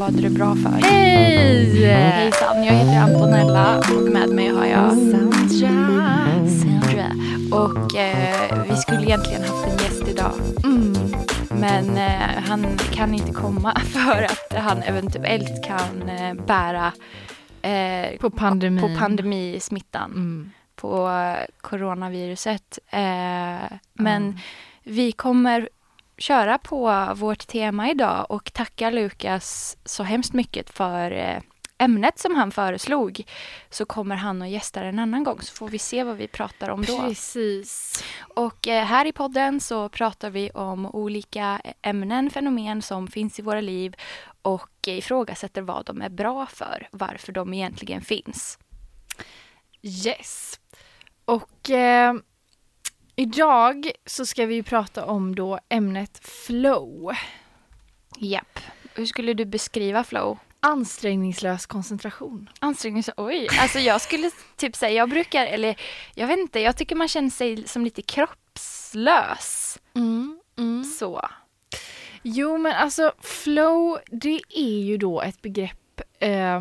Podden 0.00 0.14
Vad 0.14 0.24
är 0.24 0.28
du 0.28 0.34
bra 0.34 0.54
för? 0.54 0.86
Hej! 0.86 1.84
Hejsan, 1.86 2.64
jag 2.64 2.72
heter 2.72 3.00
Antonella 3.00 3.78
och 3.78 4.02
med 4.12 4.28
mig 4.28 4.48
har 4.48 4.64
jag 4.66 4.90
Sandra. 4.90 6.48
Sandra. 6.48 7.06
Och 7.56 7.96
eh, 7.96 8.64
vi 8.70 8.76
skulle 8.76 9.02
egentligen 9.02 9.42
haft 9.42 9.66
en 9.66 9.76
gäst 9.78 10.08
idag. 10.08 10.32
Mm. 10.64 10.92
Men 11.50 11.96
eh, 11.96 12.42
han 12.48 12.66
kan 12.92 13.14
inte 13.14 13.32
komma 13.32 13.78
för 13.84 14.22
att 14.22 14.62
han 14.62 14.82
eventuellt 14.82 15.64
kan 15.64 16.08
eh, 16.08 16.34
bära 16.46 16.92
eh, 17.62 18.18
På 18.20 18.30
pandemin. 18.30 18.80
på 18.94 19.00
pandemismittan. 19.00 20.10
Mm. 20.10 20.50
på 20.76 21.08
eh, 21.08 21.44
coronaviruset. 21.60 22.78
Eh, 22.90 23.00
men 23.94 24.22
Mm. 24.22 24.36
vi 24.84 25.12
kommer 25.12 25.68
köra 26.18 26.58
på 26.58 27.12
vårt 27.16 27.46
tema 27.46 27.90
idag 27.90 28.26
och 28.28 28.52
tacka 28.52 28.90
Lukas 28.90 29.76
så 29.84 30.02
hemskt 30.02 30.32
mycket 30.32 30.70
för 30.70 31.10
eh, 31.10 31.40
ämnet 31.78 32.18
som 32.18 32.34
han 32.34 32.50
föreslog. 32.50 33.24
Så 33.70 33.86
kommer 33.86 34.16
han 34.16 34.42
och 34.42 34.48
gästar 34.48 34.84
en 34.84 34.98
annan 34.98 35.24
gång 35.24 35.40
så 35.40 35.54
får 35.54 35.68
vi 35.68 35.78
se 35.78 36.04
vad 36.04 36.16
vi 36.16 36.28
pratar 36.28 36.68
om 36.68 36.84
då. 36.84 37.00
Precis. 37.00 38.04
Och 38.34 38.68
eh, 38.68 38.84
här 38.84 39.06
i 39.06 39.12
podden 39.12 39.60
så 39.60 39.88
pratar 39.88 40.30
vi 40.30 40.50
om 40.50 40.86
olika 40.86 41.60
ämnen, 41.82 42.30
fenomen 42.30 42.82
som 42.82 43.08
finns 43.08 43.38
i 43.38 43.42
våra 43.42 43.60
liv 43.60 43.94
och 44.42 44.70
ifrågasätter 44.86 45.62
vad 45.62 45.86
de 45.86 46.02
är 46.02 46.08
bra 46.08 46.46
för, 46.46 46.88
varför 46.92 47.32
de 47.32 47.54
egentligen 47.54 48.02
finns. 48.02 48.58
Yes. 49.82 50.60
Och 51.24 51.70
eh, 51.70 52.14
idag 53.16 53.90
så 54.06 54.26
ska 54.26 54.46
vi 54.46 54.54
ju 54.54 54.62
prata 54.62 55.04
om 55.04 55.34
då 55.34 55.58
ämnet 55.68 56.20
flow. 56.28 57.12
Japp. 58.18 58.58
Hur 58.94 59.06
skulle 59.06 59.34
du 59.34 59.44
beskriva 59.44 60.04
flow? 60.04 60.38
Ansträngningslös 60.60 61.66
koncentration. 61.66 62.50
Ansträngning, 62.60 63.02
så- 63.02 63.12
oj. 63.16 63.48
Alltså 63.60 63.78
jag 63.78 64.00
skulle 64.00 64.30
typ 64.56 64.76
säga, 64.76 64.92
jag 64.92 65.08
brukar, 65.10 65.46
eller 65.46 65.80
jag 66.14 66.26
vet 66.26 66.38
inte, 66.38 66.60
jag 66.60 66.76
tycker 66.76 66.96
man 66.96 67.08
känner 67.08 67.30
sig 67.30 67.68
som 67.68 67.84
lite 67.84 68.02
kroppslös. 68.02 69.78
Mm. 69.94 70.40
Mm. 70.58 70.84
Så. 70.84 71.28
Jo 72.22 72.58
men 72.58 72.72
alltså 72.72 73.12
flow 73.20 73.98
det 74.06 74.40
är 74.50 74.78
ju 74.80 74.96
då 74.96 75.20
ett 75.22 75.42
begrepp 75.42 76.00
eh, 76.18 76.60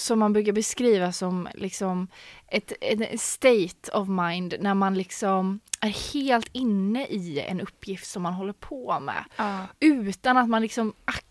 som 0.00 0.18
man 0.18 0.32
brukar 0.32 0.52
beskriva 0.52 1.12
som 1.12 1.48
liksom 1.54 2.08
ett, 2.48 2.72
ett 2.80 3.20
state 3.20 3.92
of 3.92 4.08
mind 4.08 4.54
när 4.60 4.74
man 4.74 4.94
liksom 4.94 5.60
är 5.80 6.12
helt 6.14 6.48
inne 6.52 7.06
i 7.06 7.40
en 7.40 7.60
uppgift 7.60 8.06
som 8.06 8.22
man 8.22 8.34
håller 8.34 8.52
på 8.52 9.00
med. 9.00 9.24
Ja. 9.36 9.66
Utan 9.80 10.36
att 10.36 10.48
man 10.48 10.62
liksom 10.62 10.92
aktivt 11.04 11.29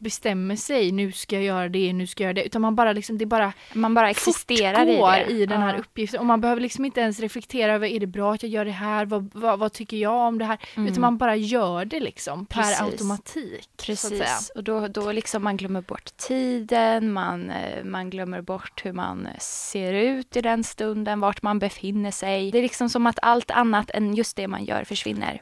bestämmer 0.00 0.56
sig, 0.56 0.92
nu 0.92 1.12
ska 1.12 1.36
jag 1.36 1.44
göra 1.44 1.68
det, 1.68 1.92
nu 1.92 2.06
ska 2.06 2.22
jag 2.24 2.26
göra 2.28 2.34
det. 2.34 2.44
Utan 2.46 2.62
man 2.62 2.74
bara 2.76 2.92
liksom, 2.92 3.18
det 3.18 3.26
bara 3.26 3.52
Man 3.72 3.94
bara 3.94 4.10
existerar 4.10 4.88
i 4.88 5.24
det. 5.26 5.32
i 5.32 5.46
den 5.46 5.62
här 5.62 5.74
Ja. 5.74 5.80
uppgiften. 5.80 6.20
Och 6.20 6.26
man 6.26 6.40
behöver 6.40 6.62
liksom 6.62 6.84
inte 6.84 7.00
ens 7.00 7.20
reflektera 7.20 7.72
över, 7.74 7.86
är 7.88 8.00
det 8.00 8.06
bra 8.06 8.34
att 8.34 8.42
jag 8.42 8.50
gör 8.52 8.64
det 8.64 8.70
här? 8.70 9.04
Vad, 9.06 9.30
vad, 9.34 9.58
vad 9.58 9.72
tycker 9.72 9.96
jag 9.96 10.26
om 10.28 10.38
det 10.38 10.44
här? 10.44 10.58
Mm. 10.76 10.88
Utan 10.88 11.00
man 11.00 11.18
bara 11.18 11.36
gör 11.36 11.84
det 11.84 12.00
liksom 12.00 12.46
Precis. 12.46 12.78
per 12.78 12.84
automatik. 12.84 13.68
Att 13.88 13.98
säga. 13.98 14.20
Precis, 14.20 14.50
och 14.54 14.64
då, 14.64 14.88
då 14.88 15.12
liksom 15.12 15.44
man 15.44 15.56
glömmer 15.56 15.80
bort 15.82 16.16
tiden, 16.16 17.12
man, 17.12 17.50
eh, 17.50 17.84
man 17.84 18.10
glömmer 18.10 18.40
bort 18.40 18.80
hur 18.84 18.92
man 18.92 19.28
ser 19.40 19.92
ut 19.92 20.36
i 20.36 20.40
den 20.40 20.64
stunden, 20.64 21.20
vart 21.20 21.42
man 21.42 21.58
befinner 21.58 22.10
sig. 22.10 22.50
Det 22.50 22.58
är 22.58 22.62
liksom 22.62 22.88
som 22.88 23.06
att 23.06 23.18
allt 23.22 23.50
annat 23.50 23.90
än 23.90 24.14
just 24.14 24.36
det 24.36 24.48
man 24.48 24.64
gör 24.64 24.84
försvinner. 24.84 25.40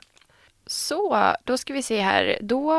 Så, 0.71 1.34
då 1.45 1.59
ska 1.59 1.73
vi 1.73 1.83
se 1.83 2.01
här. 2.01 2.39
Då 2.43 2.75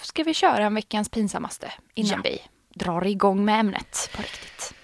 ska 0.00 0.22
vi 0.22 0.34
köra 0.34 0.64
en 0.64 0.74
veckans 0.74 1.08
pinsammaste 1.08 1.72
innan 1.94 2.10
Ja. 2.24 2.30
vi 2.30 2.42
drar 2.74 3.06
igång 3.06 3.44
med 3.44 3.60
ämnet 3.60 4.10
på 4.16 4.22
riktigt. 4.22 4.74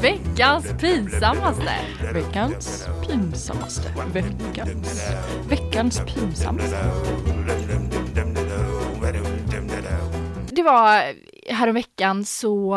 Veckans 0.00 0.66
pinsammaste. 0.80 1.72
Veckans 2.12 2.88
pinsammaste. 3.08 3.94
Veckans, 4.12 5.10
veckans 5.48 6.00
pinsammaste. 6.06 6.76
Det 10.50 10.62
var 10.62 11.14
häromveckan 11.52 12.24
så 12.24 12.76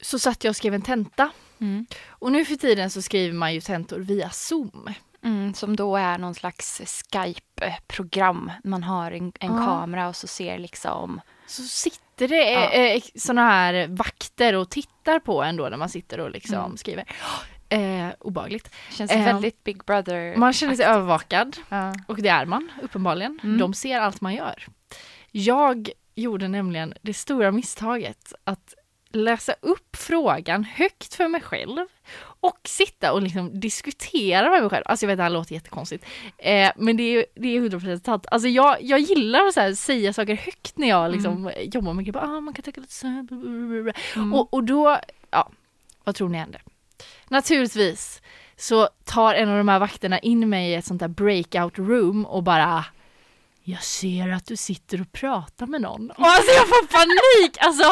så 0.00 0.18
satt 0.18 0.44
jag 0.44 0.50
och 0.50 0.56
skrev 0.56 0.74
en 0.74 0.82
tenta. 0.82 1.30
Mm. 1.60 1.86
Och 2.08 2.32
nu 2.32 2.44
för 2.44 2.54
tiden 2.56 2.90
så 2.90 3.02
skriver 3.02 3.34
man 3.34 3.54
ju 3.54 3.60
tentor 3.60 3.98
via 3.98 4.30
Zoom. 4.30 4.88
Mm, 5.24 5.54
som 5.54 5.76
då 5.76 5.96
är 5.96 6.18
någon 6.18 6.34
slags 6.34 6.80
Skype-program. 7.12 8.52
Man 8.64 8.82
har 8.82 9.10
en, 9.12 9.32
en 9.40 9.56
Ja. 9.56 9.64
kamera 9.64 10.08
och 10.08 10.16
så 10.16 10.26
ser 10.26 10.58
liksom... 10.58 11.20
Så 11.46 11.62
sitter 11.62 12.28
det 12.28 12.50
Ja. 12.52 12.70
eh, 12.70 13.02
såna 13.14 13.42
här 13.50 13.86
vakter 13.88 14.54
och 14.54 14.70
tittar 14.70 15.18
på 15.18 15.42
en 15.42 15.56
då 15.56 15.68
när 15.68 15.76
man 15.76 15.88
sitter 15.88 16.20
och 16.20 16.30
liksom 16.30 16.54
Mm. 16.58 16.76
skriver. 16.76 17.04
Eh, 17.68 18.08
obagligt. 18.18 18.70
Känns 18.90 19.10
Eh, 19.10 19.24
väldigt 19.24 19.64
Big 19.64 19.84
Brother. 19.84 20.36
Man 20.36 20.52
känner 20.52 20.74
sig 20.74 20.84
övervakad. 20.84 21.56
Ja. 21.68 21.94
Och 22.06 22.16
det 22.22 22.28
är 22.28 22.44
man 22.46 22.70
uppenbarligen. 22.82 23.40
Mm. 23.42 23.58
De 23.58 23.74
ser 23.74 24.00
allt 24.00 24.20
man 24.20 24.34
gör. 24.34 24.66
Jag 25.30 25.90
gjorde 26.14 26.48
nämligen 26.48 26.94
det 27.02 27.14
stora 27.14 27.52
misstaget 27.52 28.32
att 28.44 28.74
läsa 29.12 29.54
upp 29.60 29.96
frågan 29.96 30.64
högt 30.64 31.14
för 31.14 31.28
mig 31.28 31.40
själv 31.40 31.86
och 32.40 32.58
sitta 32.64 33.12
och 33.12 33.22
liksom 33.22 33.60
diskutera 33.60 34.50
med 34.50 34.60
mig 34.60 34.70
själv. 34.70 34.84
Alltså 34.86 35.04
jag 35.04 35.08
vet 35.08 35.16
det 35.16 35.22
här 35.22 35.30
låter 35.30 35.54
jättekonstigt. 35.54 36.04
Eh, 36.38 36.70
men 36.76 36.96
det 36.96 37.02
är, 37.02 37.26
det 37.34 37.56
är 37.56 37.60
100% 37.60 38.04
sant. 38.04 38.26
Alltså 38.30 38.48
jag, 38.48 38.76
jag 38.82 39.00
gillar 39.00 39.46
att 39.46 39.56
här, 39.56 39.74
säga 39.74 40.12
saker 40.12 40.36
högt 40.36 40.78
när 40.78 40.88
jag 40.88 41.12
liksom 41.12 41.52
jobbar 41.62 41.92
med 41.92 42.04
grejer. 42.04 42.24
Ah, 42.24 42.40
man 42.40 42.54
kan 42.54 42.62
tänka 42.62 42.80
lite 42.80 42.92
så 42.92 43.06
här. 43.06 43.28
Mm. 43.30 44.34
Och, 44.34 44.54
och 44.54 44.64
då, 44.64 44.98
ja, 45.30 45.50
vad 46.04 46.14
tror 46.14 46.28
ni 46.28 46.38
händer? 46.38 46.62
Naturligtvis 47.28 48.22
så 48.56 48.88
tar 49.04 49.34
en 49.34 49.48
av 49.48 49.56
de 49.58 49.68
här 49.68 49.78
vakterna 49.78 50.18
in 50.18 50.48
mig 50.48 50.70
i 50.70 50.74
ett 50.74 50.84
sånt 50.84 51.00
där 51.00 51.08
breakout 51.08 51.78
room 51.78 52.26
och 52.26 52.42
bara 52.42 52.84
jag 53.70 53.82
ser 53.82 54.32
att 54.32 54.46
du 54.46 54.56
sitter 54.56 55.00
och 55.00 55.12
pratar 55.12 55.66
med 55.66 55.80
någon. 55.80 56.10
Och 56.10 56.26
alltså 56.26 56.50
jag 56.52 56.68
får 56.68 56.86
panik! 56.86 57.56
Alltså, 57.60 57.82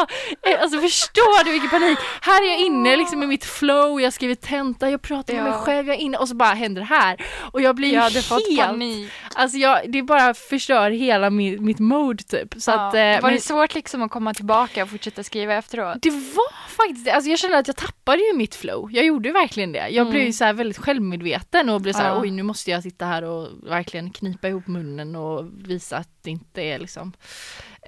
eh, 0.49 0.61
alltså 0.61 0.79
förstår 0.81 1.43
du 1.43 1.51
vilken 1.51 1.69
panik? 1.69 1.97
Här 2.21 2.43
är 2.43 2.47
jag 2.47 2.59
inne 2.59 2.95
liksom 2.95 3.23
i 3.23 3.27
mitt 3.27 3.45
flow, 3.45 4.01
jag 4.01 4.13
skriver 4.13 4.35
tenta, 4.35 4.89
jag 4.89 5.01
pratar 5.01 5.33
med 5.33 5.43
Ja. 5.45 5.49
mig 5.49 5.59
själv, 5.59 5.87
jag 5.87 5.95
är 5.95 5.99
inne 6.01 6.17
och 6.17 6.29
så 6.29 6.35
bara 6.35 6.53
händer 6.53 6.81
det 6.81 6.87
här. 6.87 7.25
Och 7.53 7.61
jag 7.61 7.75
blir 7.75 7.89
ju 7.89 7.97
hade 7.99 8.21
fått 8.21 8.47
helt... 8.49 8.61
panik. 8.67 9.11
Alltså 9.39 9.57
jag, 9.57 9.91
det 9.91 10.03
bara 10.03 10.33
förstör 10.33 10.91
hela 10.91 11.29
min, 11.29 11.65
mitt 11.65 11.79
mode 11.79 12.23
typ. 12.23 12.55
Så 12.57 12.71
Ja. 12.71 12.87
att, 12.87 12.93
eh, 12.93 12.99
var 12.99 13.21
men- 13.21 13.33
det 13.33 13.41
svårt 13.41 13.75
liksom 13.75 14.01
att 14.01 14.11
komma 14.11 14.33
tillbaka 14.33 14.83
och 14.83 14.89
fortsätta 14.89 15.23
skriva 15.23 15.53
efteråt? 15.53 15.97
det 16.01 16.09
var 16.09 16.67
faktiskt. 16.67 17.07
Alltså 17.07 17.29
jag 17.29 17.39
kände 17.39 17.57
att 17.57 17.67
jag 17.67 17.75
tappade 17.77 18.21
ju 18.23 18.33
mitt 18.37 18.55
flow. 18.55 18.89
Jag 18.91 19.05
gjorde 19.05 19.29
ju 19.29 19.33
verkligen 19.33 19.71
det. 19.71 19.79
Jag 19.89 20.01
Mm. 20.01 20.09
blev 20.11 20.23
ju 20.23 20.33
så 20.33 20.43
här 20.45 20.53
väldigt 20.53 20.77
självmedveten 20.77 21.69
och 21.69 21.81
blev 21.81 21.93
så 21.93 21.99
här, 21.99 22.09
Ja. 22.09 22.21
oj 22.21 22.31
nu 22.31 22.43
måste 22.43 22.71
jag 22.71 22.83
sitta 22.83 23.05
här 23.05 23.23
och 23.23 23.47
verkligen 23.69 24.11
knipa 24.11 24.47
ihop 24.47 24.67
munnen 24.67 25.15
och 25.15 25.45
visa 25.69 25.97
att 25.97 26.09
det 26.23 26.31
inte 26.31 26.61
är 26.61 26.79
liksom 26.79 27.13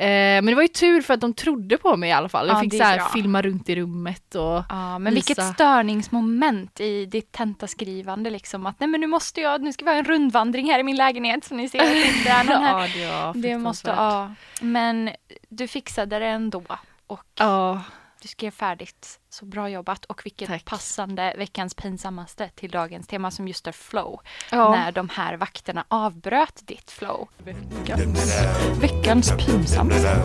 Men 0.05 0.45
det 0.45 0.55
var 0.55 0.61
ju 0.61 0.67
tur 0.67 1.01
för 1.01 1.13
att 1.13 1.21
de 1.21 1.33
trodde 1.33 1.77
på 1.77 1.97
mig 1.97 2.09
i 2.09 2.13
alla 2.13 2.29
fall. 2.29 2.47
Jag 2.47 2.57
Ja, 2.57 2.61
fick 2.61 2.73
så 2.73 2.83
är 2.83 2.83
här 2.99 3.09
filma 3.09 3.41
runt 3.41 3.69
i 3.69 3.75
rummet 3.75 4.35
och 4.35 4.63
Ja, 4.69 4.99
men 4.99 5.13
Visa. 5.13 5.27
vilket 5.27 5.53
störningsmoment 5.55 6.79
i 6.79 7.05
ditt 7.05 7.31
tentaskrivande 7.31 8.29
liksom. 8.29 8.65
Att 8.65 8.79
nej 8.79 8.89
men 8.89 9.01
nu 9.01 9.07
måste 9.07 9.41
jag, 9.41 9.61
nu 9.61 9.73
ska 9.73 9.85
vi 9.85 9.91
ha 9.91 9.97
en 9.97 10.05
rundvandring 10.05 10.71
här 10.71 10.79
i 10.79 10.83
min 10.83 10.95
lägenhet 10.95 11.43
så 11.43 11.55
ni 11.55 11.69
ser 11.69 11.79
att 11.79 11.85
det 11.87 12.07
inte 12.17 12.29
är 12.29 12.43
någon 12.43 12.63
här. 12.63 12.79
ja, 12.79 12.87
det 12.93 13.07
var 13.07 13.33
Det 13.33 13.57
måste, 13.57 13.89
ja. 13.89 14.33
Men 14.61 15.09
du 15.49 15.67
fixade 15.67 16.19
det 16.19 16.25
ändå 16.27 16.63
och 17.07 17.23
Ja, 17.39 17.81
du 18.21 18.27
skrev 18.27 18.51
färdigt. 18.51 19.19
Så 19.29 19.45
bra 19.45 19.69
jobbat 19.69 20.05
och 20.05 20.21
vilket 20.25 20.47
Tack. 20.47 20.65
passande 20.65 21.33
veckans 21.37 21.73
pinsammaste 21.73 22.49
till 22.55 22.71
dagens 22.71 23.07
tema 23.07 23.31
som 23.31 23.47
just 23.47 23.67
är 23.67 23.71
flow. 23.71 24.19
ja. 24.51 24.71
När 24.71 24.91
de 24.91 25.09
här 25.09 25.37
vakterna 25.37 25.85
avbröt 25.87 26.61
ditt 26.67 26.91
flow. 26.91 27.27
Veckans, 27.37 28.41
veckans 28.81 29.31
pinsammaste. 29.45 30.21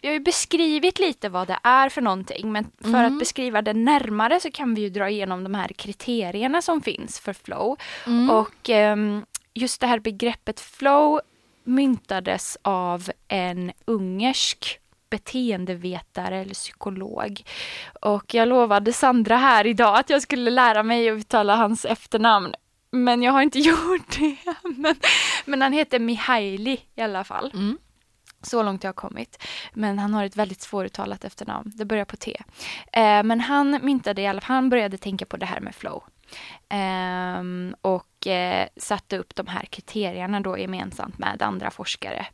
Vi 0.00 0.08
har 0.08 0.12
ju 0.14 0.20
beskrivit 0.20 0.98
lite 0.98 1.28
vad 1.28 1.46
det 1.48 1.58
är 1.62 1.88
för 1.88 2.00
någonting 2.02 2.52
men 2.52 2.64
för 2.80 2.88
Mm. 2.88 3.12
att 3.12 3.18
beskriva 3.18 3.62
det 3.62 3.72
närmare 3.72 4.40
så 4.40 4.50
kan 4.50 4.74
vi 4.74 4.80
ju 4.80 4.88
dra 4.90 5.08
igenom 5.10 5.44
de 5.44 5.54
här 5.54 5.68
kriterierna 5.68 6.62
som 6.62 6.80
finns 6.80 7.20
för 7.20 7.32
flow. 7.32 7.76
Mm. 8.06 8.30
Och 8.30 8.70
ehm, 8.70 9.26
just 9.54 9.80
det 9.80 9.86
här 9.86 9.98
begreppet 9.98 10.60
flow 10.60 11.20
myntades 11.66 12.58
av 12.62 13.10
en 13.28 13.72
ungersk 13.84 14.80
beteendevetare 15.10 16.36
eller 16.36 16.54
psykolog. 16.54 17.42
Och 18.00 18.34
jag 18.34 18.48
lovade 18.48 18.92
Sandra 18.92 19.36
här 19.36 19.66
idag 19.66 19.98
att 19.98 20.10
jag 20.10 20.22
skulle 20.22 20.50
lära 20.50 20.82
mig 20.82 21.08
att 21.08 21.18
uttala 21.18 21.56
hans 21.56 21.84
efternamn. 21.84 22.54
Men 22.90 23.22
jag 23.22 23.32
har 23.32 23.42
inte 23.42 23.58
gjort 23.68 24.18
det. 24.18 24.36
Men, 24.76 24.94
men 25.44 25.62
han 25.62 25.72
heter 25.72 25.98
Mihaili 25.98 26.80
i 26.94 27.00
alla 27.00 27.24
fall. 27.24 27.50
Mm. 27.54 27.78
Så 28.42 28.62
långt 28.62 28.84
jag 28.84 28.88
har 28.88 28.94
kommit. 28.94 29.42
Men 29.72 29.98
han 29.98 30.14
har 30.14 30.24
ett 30.24 30.36
väldigt 30.36 30.60
svåruttalat 30.60 31.24
efternamn. 31.24 31.72
Det 31.74 31.84
börjar 31.84 32.04
på 32.04 32.16
T. 32.16 32.36
Eh, 32.92 33.22
men 33.22 33.40
han 33.40 33.78
myntade 33.82 34.22
i 34.22 34.26
alla 34.26 34.40
fall, 34.40 34.54
han 34.54 34.70
började 34.70 34.98
tänka 34.98 35.26
på 35.26 35.36
det 35.36 35.46
här 35.46 35.60
med 35.60 35.74
flow. 35.74 36.02
Eh, 36.68 37.42
och 37.80 38.15
eh, 38.26 38.68
satte 38.76 39.18
upp 39.18 39.34
de 39.34 39.46
här 39.46 39.64
kriterierna 39.64 40.40
då 40.40 40.58
gemensamt 40.58 41.18
med 41.18 41.42
andra 41.42 41.70
forskare 41.70 42.26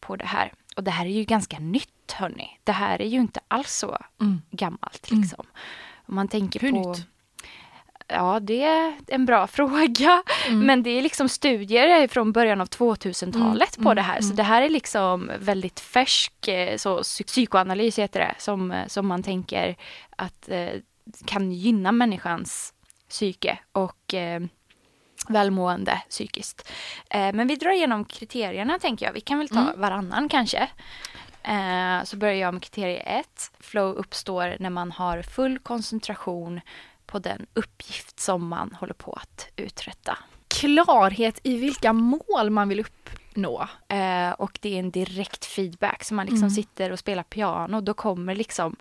på 0.00 0.16
det 0.16 0.26
här. 0.26 0.52
Och 0.76 0.84
det 0.84 0.90
här 0.90 1.06
är 1.06 1.10
ju 1.10 1.24
ganska 1.24 1.58
nytt 1.58 2.12
hörni. 2.12 2.58
Det 2.64 2.72
här 2.72 3.02
är 3.02 3.06
ju 3.06 3.18
inte 3.20 3.40
alls 3.48 3.72
så 3.74 3.98
Mm. 4.20 4.42
gammalt 4.50 5.10
Mm. 5.10 5.22
liksom. 5.22 5.46
Om 6.06 6.14
man 6.14 6.28
tänker 6.28 6.60
Hur 6.60 6.72
på... 6.72 6.90
nytt? 6.92 7.06
Ja, 8.08 8.40
det 8.40 8.62
är 8.64 8.94
en 9.08 9.26
bra 9.26 9.46
fråga. 9.58 10.22
Mm. 10.48 10.66
Men 10.66 10.82
det 10.82 10.90
är 10.90 11.02
liksom 11.02 11.28
studier 11.28 12.08
från 12.08 12.32
början 12.32 12.60
av 12.60 12.68
2000-talet 12.68 13.76
Mm, 13.76 13.84
på 13.84 13.90
mm, 13.90 13.96
det 13.96 14.02
här. 14.02 14.20
Så 14.20 14.24
mm. 14.26 14.36
det 14.36 14.42
här 14.42 14.62
är 14.62 14.68
liksom 14.68 15.30
väldigt 15.38 15.80
färsk 15.80 16.48
eh, 16.48 16.76
så, 16.76 16.98
psy- 17.00 17.24
psykoanalys 17.26 17.98
heter 17.98 18.20
det. 18.20 18.34
Som, 18.38 18.70
eh, 18.72 18.86
som 18.86 19.06
man 19.06 19.22
tänker 19.22 19.76
att 20.16 20.48
eh, 20.48 20.68
kan 21.26 21.52
gynna 21.52 21.92
människans 21.92 22.74
psyke 23.08 23.58
och 23.72 24.14
eh, 24.14 24.40
välmående 25.28 26.02
psykiskt. 26.10 26.68
Eh, 27.10 27.32
men 27.32 27.46
vi 27.48 27.56
drar 27.56 27.70
igenom 27.70 28.04
kriterierna 28.04 28.78
tänker 28.78 29.06
jag. 29.06 29.12
Vi 29.12 29.20
kan 29.20 29.38
väl 29.38 29.48
ta 29.48 29.60
Mm. 29.60 29.80
varannan 29.80 30.28
kanske. 30.28 30.68
Eh, 31.42 32.04
så 32.04 32.16
börjar 32.16 32.34
jag 32.34 32.54
med 32.54 32.62
kriterie 32.62 33.00
ett. 33.00 33.50
Flow 33.60 33.94
uppstår 33.94 34.56
när 34.60 34.70
man 34.70 34.92
har 34.92 35.22
full 35.22 35.58
koncentration 35.58 36.60
på 37.06 37.18
den 37.18 37.46
uppgift 37.54 38.20
som 38.20 38.48
man 38.48 38.76
håller 38.80 38.94
på 38.94 39.12
att 39.12 39.48
uträtta. 39.56 40.18
Klarhet 40.48 41.40
i 41.42 41.56
vilka 41.56 41.92
mål 41.92 42.50
man 42.50 42.68
vill 42.68 42.80
uppnå. 42.80 43.68
Eh, 43.88 44.30
och 44.30 44.58
det 44.62 44.74
är 44.74 44.78
en 44.78 44.90
direkt 44.90 45.44
feedback. 45.44 46.04
Så 46.04 46.14
man 46.14 46.26
liksom 46.26 46.42
Mm. 46.42 46.50
sitter 46.50 46.90
och 46.92 46.98
spelar 46.98 47.22
piano. 47.22 47.80
Då 47.80 47.94
kommer 47.94 48.34
liksom 48.34 48.76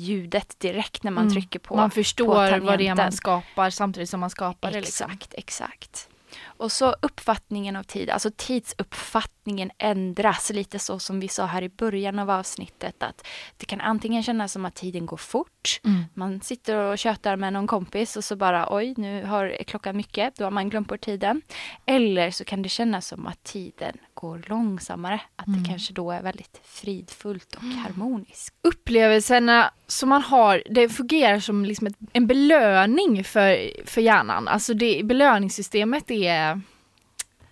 ljudet 0.00 0.60
direkt 0.60 1.02
när 1.02 1.10
man 1.10 1.24
Mm. 1.24 1.34
trycker 1.34 1.58
på 1.58 1.76
man 1.76 1.90
på 1.90 1.94
förstår 1.94 2.26
vad 2.60 2.78
det 2.78 2.86
är 2.86 2.94
man 2.94 3.12
skapar 3.12 3.70
samtidigt 3.70 4.10
som 4.10 4.20
man 4.20 4.30
skapar 4.30 4.70
det. 4.72 4.80
Liksom. 4.80 5.10
Exakt, 5.10 5.34
exakt. 5.38 6.08
Och 6.44 6.72
så 6.72 6.96
uppfattningen 7.02 7.76
av 7.76 7.82
tid, 7.82 8.10
alltså 8.10 8.30
tidsuppfattningen 8.36 9.70
ändras 9.78 10.50
lite 10.50 10.78
så 10.78 10.98
som 10.98 11.20
vi 11.20 11.28
sa 11.28 11.46
här 11.46 11.62
i 11.62 11.68
början 11.68 12.18
av 12.18 12.30
avsnittet 12.30 13.02
att 13.02 13.26
det 13.56 13.66
kan 13.66 13.80
antingen 13.80 14.22
kännas 14.22 14.52
som 14.52 14.64
att 14.64 14.74
tiden 14.74 15.06
går 15.06 15.16
fort. 15.16 15.59
Mm. 15.84 16.04
Man 16.14 16.40
sitter 16.40 16.76
och 16.76 16.98
tjötar 16.98 17.36
med 17.36 17.52
någon 17.52 17.66
kompis 17.66 18.16
och 18.16 18.24
så 18.24 18.36
bara 18.36 18.66
oj, 18.76 18.94
nu 18.96 19.24
har 19.24 19.56
klockan 19.66 19.96
mycket, 19.96 20.36
då 20.36 20.44
har 20.44 20.50
man 20.50 20.68
glömt 20.68 20.88
bort 20.88 21.00
tiden. 21.00 21.42
Eller 21.86 22.30
så 22.30 22.44
kan 22.44 22.62
det 22.62 22.68
kännas 22.68 23.06
som 23.06 23.26
att 23.26 23.44
tiden 23.44 23.96
går 24.14 24.42
långsammare, 24.46 25.20
att 25.36 25.46
Mm. 25.46 25.62
det 25.62 25.68
kanske 25.68 25.92
då 25.92 26.10
är 26.10 26.22
väldigt 26.22 26.60
fridfullt 26.64 27.54
och 27.54 27.62
harmoniskt. 27.62 28.54
Upplevelserna 28.62 29.70
som 29.86 30.08
man 30.08 30.22
har, 30.22 30.62
det 30.70 30.88
fungerar 30.88 31.40
som 31.40 31.64
liksom 31.64 31.86
ett, 31.86 31.96
en 32.12 32.26
belöning 32.26 33.24
för, 33.24 33.70
för 33.86 34.00
hjärnan. 34.00 34.48
Alltså 34.48 34.74
det, 34.74 35.02
belöningssystemet 35.04 36.10
är 36.10 36.60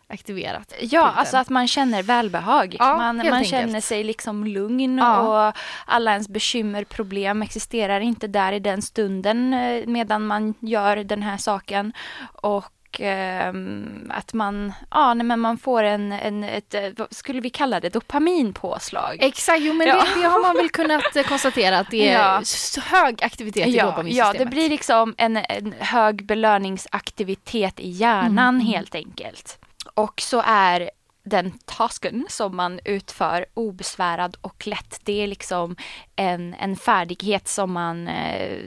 aktiverat. 0.09 0.73
Ja, 0.81 0.87
Tiden. 0.89 1.05
alltså 1.05 1.37
att 1.37 1.49
man 1.49 1.69
känner 1.69 2.03
välbehag. 2.03 2.77
Ja, 2.79 2.97
man 2.97 3.17
man 3.17 3.27
enkelt. 3.27 3.49
känner 3.51 3.81
sig 3.81 4.05
liksom 4.05 4.45
lugn 4.47 4.99
Ja. 4.99 5.49
och 5.49 5.57
alla 5.87 6.13
ens 6.13 6.29
bekymmer, 6.29 6.85
problem 6.85 7.43
existerar 7.43 8.01
inte 8.01 8.27
där 8.27 8.53
i 8.53 8.59
den 8.61 8.83
stunden 8.83 9.55
eh, 9.55 9.87
medan 9.87 10.27
man 10.27 10.55
gör 10.61 10.97
den 10.97 11.23
här 11.23 11.37
saken. 11.37 11.93
Och 12.33 13.01
ehm, 13.01 14.11
att 14.15 14.33
man, 14.35 14.73
ja, 14.91 15.15
nej, 15.15 15.27
men 15.27 15.41
man 15.41 15.59
får 15.59 15.83
en, 15.83 16.13
en 16.13 16.45
ett, 16.45 16.75
eh, 16.75 16.83
vad 16.97 17.15
skulle 17.15 17.41
vi 17.41 17.51
kalla 17.51 17.81
det, 17.81 17.89
dopaminpåslag. 17.89 19.17
Exakt, 19.21 19.61
jo 19.63 19.73
men 19.73 19.87
Ja. 19.87 19.95
det, 20.15 20.21
det 20.21 20.27
har 20.27 20.43
man 20.43 20.57
väl 20.57 20.69
kunnat 20.71 21.17
eh, 21.17 21.23
konstatera 21.23 21.79
att 21.79 21.91
det 21.91 22.09
är 22.09 22.15
Ja. 22.23 22.43
hög 22.85 23.23
aktivitet 23.25 23.67
i 23.67 23.77
Ja, 23.77 23.85
dopaminsystemet. 23.87 24.35
ja, 24.39 24.45
det 24.45 24.51
blir 24.51 24.69
liksom 24.69 25.15
en, 25.19 25.37
en 25.37 25.75
hög 25.79 26.27
belöningsaktivitet 26.27 27.81
i 27.81 27.89
hjärnan 27.89 28.55
mm. 28.55 28.67
helt 28.67 28.95
enkelt. 28.95 29.59
Och 29.99 30.21
så 30.21 30.43
är 30.47 30.91
den 31.23 31.59
tasken 31.65 32.27
som 32.29 32.57
man 32.57 32.81
utför 32.85 33.47
obesvärad 33.55 34.37
och 34.41 34.67
lätt. 34.67 35.01
Det 35.05 35.23
är 35.23 35.27
liksom 35.27 35.77
en, 36.17 36.55
en 36.55 36.77
färdighet 36.77 37.49
som 37.49 37.73
man 37.73 38.09
eh, 38.09 38.59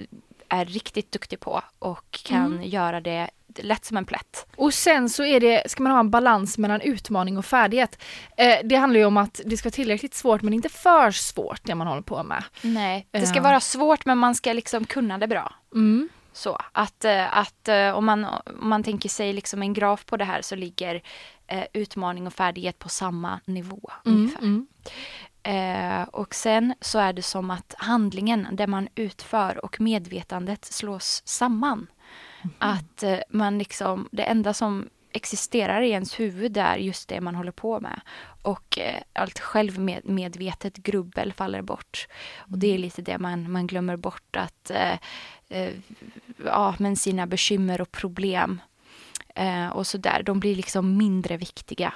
är 0.50 0.66
riktigt 0.66 1.12
duktig 1.12 1.40
på 1.40 1.62
och 1.80 2.12
kan 2.24 2.46
Mm. 2.54 2.64
göra 2.64 3.02
det 3.02 3.30
lätt 3.56 3.86
som 3.86 3.98
en 3.98 4.06
plätt. 4.06 4.48
Och 4.56 4.74
sen 4.74 5.10
så 5.10 5.24
är 5.24 5.40
det, 5.40 5.72
ska 5.72 5.84
man 5.84 5.92
ha 5.92 6.00
en 6.00 6.10
balans 6.12 6.58
mellan 6.58 6.82
utmaning 6.82 7.38
och 7.38 7.46
färdighet. 7.46 8.04
Eh, 8.38 8.58
det 8.64 8.76
handlar 8.76 9.00
ju 9.00 9.06
om 9.06 9.18
att 9.18 9.42
det 9.46 9.58
ska 9.58 9.68
vara 9.68 9.72
tillräckligt 9.74 10.14
svårt 10.14 10.42
men 10.42 10.54
inte 10.54 10.70
för 10.70 11.12
svårt 11.12 11.60
det 11.64 11.76
man 11.76 11.88
håller 11.88 12.02
på 12.02 12.24
med. 12.24 12.44
Nej, 12.62 13.08
det 13.12 13.26
ska 13.28 13.38
Ja. 13.38 13.44
vara 13.44 13.60
svårt 13.60 14.06
men 14.06 14.18
man 14.18 14.36
ska 14.36 14.54
liksom 14.54 14.86
kunna 14.86 15.18
det 15.18 15.28
bra. 15.28 15.54
Mm. 15.74 16.10
Så 16.34 16.58
att, 16.72 17.06
eh, 17.06 17.38
att 17.38 17.68
eh, 17.68 17.90
om, 17.90 18.06
man, 18.06 18.26
om 18.26 18.42
man 18.70 18.84
tänker 18.84 19.10
sig 19.10 19.34
liksom 19.34 19.62
en 19.62 19.74
graf 19.74 20.06
på 20.06 20.18
det 20.18 20.26
här 20.26 20.42
så 20.42 20.56
ligger 20.56 21.02
eh, 21.48 21.66
utmaning 21.74 22.28
och 22.28 22.34
färdighet 22.34 22.80
på 22.80 22.90
samma 22.90 23.40
nivå. 23.46 23.92
Mm. 24.06 24.18
ungefär. 24.18 24.42
Mm. 24.42 24.68
Eh, 25.44 26.04
och 26.04 26.36
sen 26.36 26.74
så 26.82 27.00
är 27.00 27.14
det 27.14 27.22
som 27.22 27.52
att 27.52 27.76
handlingen, 27.78 28.48
det 28.52 28.68
man 28.68 28.88
utför 28.96 29.66
och 29.66 29.82
medvetandet 29.82 30.66
slås 30.66 31.22
samman. 31.26 31.88
Att 32.60 33.04
eh, 33.04 33.20
man 33.30 33.58
liksom, 33.58 34.10
det 34.12 34.24
enda 34.24 34.54
som 34.54 34.90
existerar 35.14 35.82
i 35.82 35.90
ens 35.90 36.20
huvud 36.20 36.58
är 36.58 36.78
just 36.78 37.10
det 37.10 37.22
man 37.22 37.36
håller 37.36 37.52
på 37.52 37.80
med. 37.80 38.02
Och 38.42 38.80
eh, 38.80 39.02
allt 39.14 39.40
självmedvetet 39.40 40.78
grubbel 40.78 41.34
faller 41.34 41.62
bort. 41.62 42.08
Och 42.38 42.58
det 42.58 42.74
är 42.74 42.78
lite 42.78 43.02
det 43.02 43.18
man, 43.18 43.52
man 43.52 43.68
glömmer 43.68 43.98
bort 43.98 44.36
att 44.36 44.72
eh, 45.52 45.74
ja, 46.46 46.76
men 46.80 46.96
sina 46.96 47.28
bekymmer 47.28 47.82
och 47.82 47.92
problem 47.92 48.62
eh, 49.36 49.68
och 49.70 49.88
sådär, 49.88 50.24
de 50.24 50.40
blir 50.40 50.56
liksom 50.56 50.98
mindre 50.98 51.38
viktiga. 51.38 51.94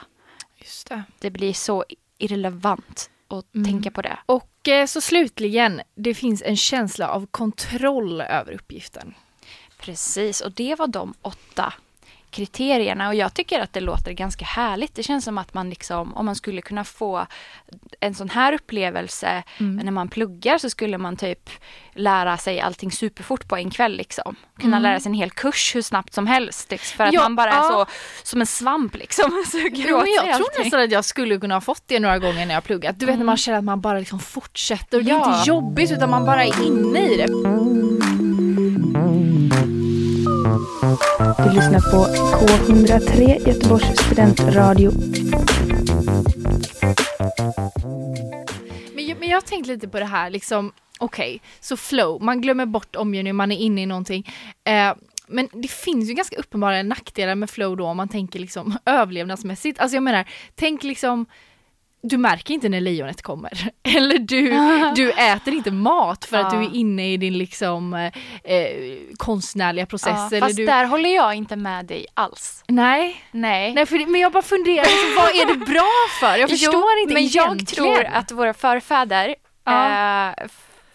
Just 0.57 0.87
det. 0.89 1.03
Det 1.19 1.29
blir 1.31 1.53
så 1.53 1.85
irrelevant 2.17 3.09
att 3.27 3.55
Mm. 3.55 3.65
tänka 3.65 3.91
på 3.91 4.01
det. 4.01 4.17
Och 4.25 4.67
eh, 4.67 4.85
så 4.85 5.01
slutligen, 5.01 5.81
det 5.95 6.13
finns 6.13 6.41
en 6.45 6.57
känsla 6.57 7.07
av 7.09 7.25
kontroll 7.25 8.21
över 8.21 8.53
uppgiften. 8.53 9.13
Precis, 9.77 10.41
och 10.41 10.51
det 10.51 10.75
var 10.75 10.87
de 10.87 11.13
åtta 11.21 11.73
kriterierna 12.35 13.07
och 13.07 13.15
jag 13.15 13.33
tycker 13.33 13.59
att 13.59 13.73
det 13.73 13.79
låter 13.79 14.11
ganska 14.11 14.45
härligt. 14.45 14.95
Det 14.95 15.03
känns 15.03 15.25
som 15.25 15.37
att 15.37 15.53
man 15.53 15.69
liksom, 15.69 16.13
om 16.15 16.25
man 16.25 16.35
skulle 16.35 16.61
kunna 16.61 16.83
få 16.83 17.25
en 17.99 18.15
sån 18.15 18.29
här 18.29 18.53
upplevelse 18.53 19.43
Mm. 19.59 19.75
när 19.85 19.91
man 19.91 20.07
pluggar 20.07 20.57
så 20.57 20.69
skulle 20.69 20.97
man 20.97 21.17
typ 21.17 21.49
lära 21.93 22.37
sig 22.37 22.59
allting 22.61 22.91
superfort 22.91 23.47
på 23.47 23.55
en 23.57 23.69
kväll 23.71 23.97
liksom. 23.97 24.35
Kunna 24.59 24.77
Mm. 24.77 24.83
lära 24.83 24.99
sig 24.99 25.09
en 25.09 25.13
hel 25.13 25.31
kurs 25.31 25.75
hur 25.75 25.81
snabbt 25.81 26.13
som 26.13 26.27
helst. 26.27 26.71
liksom, 26.71 26.97
För 26.97 27.03
att 27.03 27.13
Ja, 27.13 27.21
man 27.21 27.35
bara 27.35 27.51
är 27.51 27.55
ja. 27.55 27.69
så, 27.69 27.85
som 28.23 28.41
en 28.41 28.47
svamp 28.47 28.95
liksom. 28.95 29.43
Suger 29.51 29.85
Jo, 29.89 29.97
men 29.97 30.07
jag 30.27 30.35
tror 30.37 30.63
nästan 30.63 30.79
att 30.81 30.91
jag 30.91 31.05
skulle 31.05 31.37
kunna 31.39 31.55
ha 31.55 31.61
fått 31.61 31.83
det 31.87 31.99
några 31.99 32.19
gånger 32.19 32.45
när 32.45 32.53
jag 32.53 32.63
pluggat. 32.63 32.99
Du 32.99 33.05
vet 33.05 33.17
när 33.17 33.25
man 33.25 33.37
känner 33.37 33.57
att 33.57 33.63
man 33.63 33.81
bara 33.81 33.99
liksom 33.99 34.19
fortsätter 34.19 34.97
och 34.97 35.03
det 35.03 35.11
är 35.11 35.15
Ja. 35.15 35.37
inte 35.37 35.49
jobbigt 35.49 35.91
utan 35.91 36.09
man 36.09 36.25
bara 36.25 36.43
är 36.45 36.65
inne 36.67 36.99
i 36.99 37.17
det. 37.17 37.27
Du 40.81 41.49
lyssnar 41.55 41.91
på 41.91 42.05
K103 42.37 43.47
Göteborgs 43.47 43.99
studentradio. 43.99 44.91
Men 48.95 49.07
jag, 49.07 49.19
men 49.19 49.29
jag 49.29 49.35
har 49.35 49.41
tänkt 49.41 49.67
lite 49.67 49.87
på 49.87 49.99
det 49.99 50.05
här 50.05 50.29
liksom, 50.29 50.71
okej, 50.99 51.41
så 51.59 51.77
flow, 51.77 52.21
man 52.21 52.41
glömmer 52.41 52.65
bort 52.65 52.95
omgivningen, 52.95 53.35
man 53.35 53.51
är 53.51 53.57
inne 53.57 53.81
i 53.81 53.85
någonting. 53.85 54.33
Eh, 54.63 54.93
men 55.27 55.49
det 55.53 55.71
finns 55.71 56.09
ju 56.09 56.13
ganska 56.13 56.35
uppenbara 56.35 56.83
nackdelar 56.83 57.35
med 57.35 57.49
flow 57.49 57.77
då 57.77 57.85
om 57.85 57.97
man 57.97 58.07
tänker 58.07 58.39
liksom 58.39 58.77
överlevnadsmässigt. 58.85 59.79
Alltså 59.79 59.95
jag 59.95 60.03
menar, 60.03 60.25
tänk 60.55 60.83
liksom 60.83 61.25
du 62.09 62.17
märker 62.17 62.53
inte 62.53 62.69
när 62.69 62.81
lejonet 62.81 63.21
kommer. 63.21 63.69
Eller 63.97 64.17
du, 64.19 64.49
du 64.95 65.11
äter 65.11 65.53
inte 65.53 65.71
mat 65.71 66.25
för 66.25 66.37
att 66.37 66.53
Ja. 66.53 66.59
du 66.59 66.65
är 66.65 66.75
inne 66.75 67.13
i 67.13 67.17
din 67.17 67.37
liksom 67.37 67.93
eh, 67.93 68.05
eh, 68.55 68.97
konstnärliga 69.17 69.85
process. 69.85 70.31
Ja, 70.31 70.39
fast 70.39 70.55
du... 70.57 70.65
där 70.65 70.85
håller 70.85 71.15
jag 71.15 71.35
inte 71.35 71.55
med 71.55 71.85
dig 71.85 72.05
alls. 72.13 72.63
Nej, 72.67 73.23
Nej. 73.31 73.73
nej 73.73 73.85
för, 73.85 74.11
men 74.11 74.21
jag 74.21 74.31
bara 74.31 74.43
funderar, 74.43 74.83
liksom, 74.85 75.15
vad 75.17 75.29
är 75.29 75.59
det 75.59 75.65
bra 75.65 75.91
för? 76.19 76.37
Jag 76.37 76.49
förstår 76.59 76.73
jo, 76.95 77.01
inte 77.01 77.13
men 77.13 77.27
jag 77.27 77.45
egentligen. 77.47 77.95
tror 77.95 78.05
att 78.05 78.31
våra 78.31 78.53
förfäder, 78.53 79.35
Ja. 79.65 80.29
eh, 80.29 80.47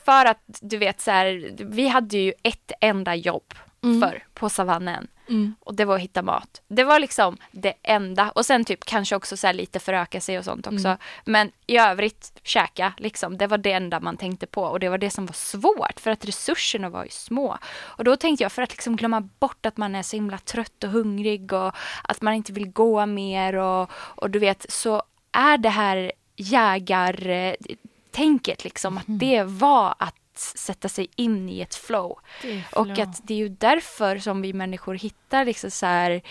för 0.04 0.24
att 0.24 0.42
du 0.60 0.76
vet 0.76 1.00
så 1.00 1.10
här, 1.10 1.50
vi 1.58 1.88
hade 1.88 2.18
ju 2.18 2.32
ett 2.42 2.72
enda 2.80 3.14
jobb 3.14 3.54
Mm. 3.82 4.00
förr 4.00 4.24
på 4.34 4.48
savannen. 4.48 5.08
Mm. 5.28 5.54
Och 5.60 5.74
det 5.74 5.84
var 5.84 5.94
att 5.94 6.00
hitta 6.00 6.22
mat. 6.22 6.62
Det 6.68 6.84
var 6.84 6.98
liksom 6.98 7.36
det 7.50 7.74
enda. 7.82 8.30
Och 8.30 8.46
sen 8.46 8.64
typ 8.64 8.84
kanske 8.84 9.16
också 9.16 9.36
så 9.36 9.52
lite 9.52 9.80
föröka 9.80 10.20
sig 10.20 10.38
och 10.38 10.44
sånt 10.44 10.66
också. 10.66 10.88
Mm. 10.88 10.98
Men 11.24 11.52
i 11.66 11.78
övrigt 11.78 12.32
käka 12.42 12.92
liksom. 12.96 13.38
Det 13.38 13.46
var 13.46 13.58
det 13.58 13.72
enda 13.72 14.00
man 14.00 14.16
tänkte 14.16 14.46
på. 14.46 14.62
Och 14.62 14.80
det 14.80 14.88
var 14.88 14.98
det 14.98 15.10
som 15.10 15.26
var 15.26 15.32
svårt 15.32 16.00
för 16.00 16.10
att 16.10 16.24
resurserna 16.24 16.88
var 16.88 17.04
ju 17.04 17.10
små. 17.10 17.58
Och 17.80 18.04
då 18.04 18.16
tänkte 18.16 18.44
jag 18.44 18.52
för 18.52 18.62
att 18.62 18.70
liksom 18.70 18.96
glömma 18.96 19.20
bort 19.20 19.66
att 19.66 19.76
man 19.76 19.94
är 19.94 20.02
så 20.02 20.16
himla 20.16 20.38
trött 20.38 20.84
och 20.84 20.90
hungrig 20.90 21.52
och 21.52 21.74
att 22.02 22.22
man 22.22 22.34
inte 22.34 22.52
vill 22.52 22.70
gå 22.70 23.06
mer 23.06 23.54
och, 23.54 23.90
och 23.92 24.30
du 24.30 24.38
vet 24.38 24.72
så 24.72 25.02
är 25.32 25.58
det 25.58 25.68
här 25.68 26.12
jägartänket 26.36 28.64
liksom 28.64 28.98
att 28.98 29.04
det 29.06 29.42
var 29.42 29.94
att 29.98 30.14
sätta 30.40 30.88
sig 30.88 31.08
in 31.16 31.48
i 31.48 31.60
ett 31.60 31.74
flow. 31.74 32.18
Och 32.72 32.98
att 32.98 33.20
det 33.26 33.34
är 33.34 33.38
ju 33.38 33.48
därför 33.48 34.18
som 34.18 34.42
vi 34.42 34.52
människor 34.52 34.94
hittar 34.94 35.44
liksom 35.44 35.70
så 35.70 35.86
här 35.86 36.22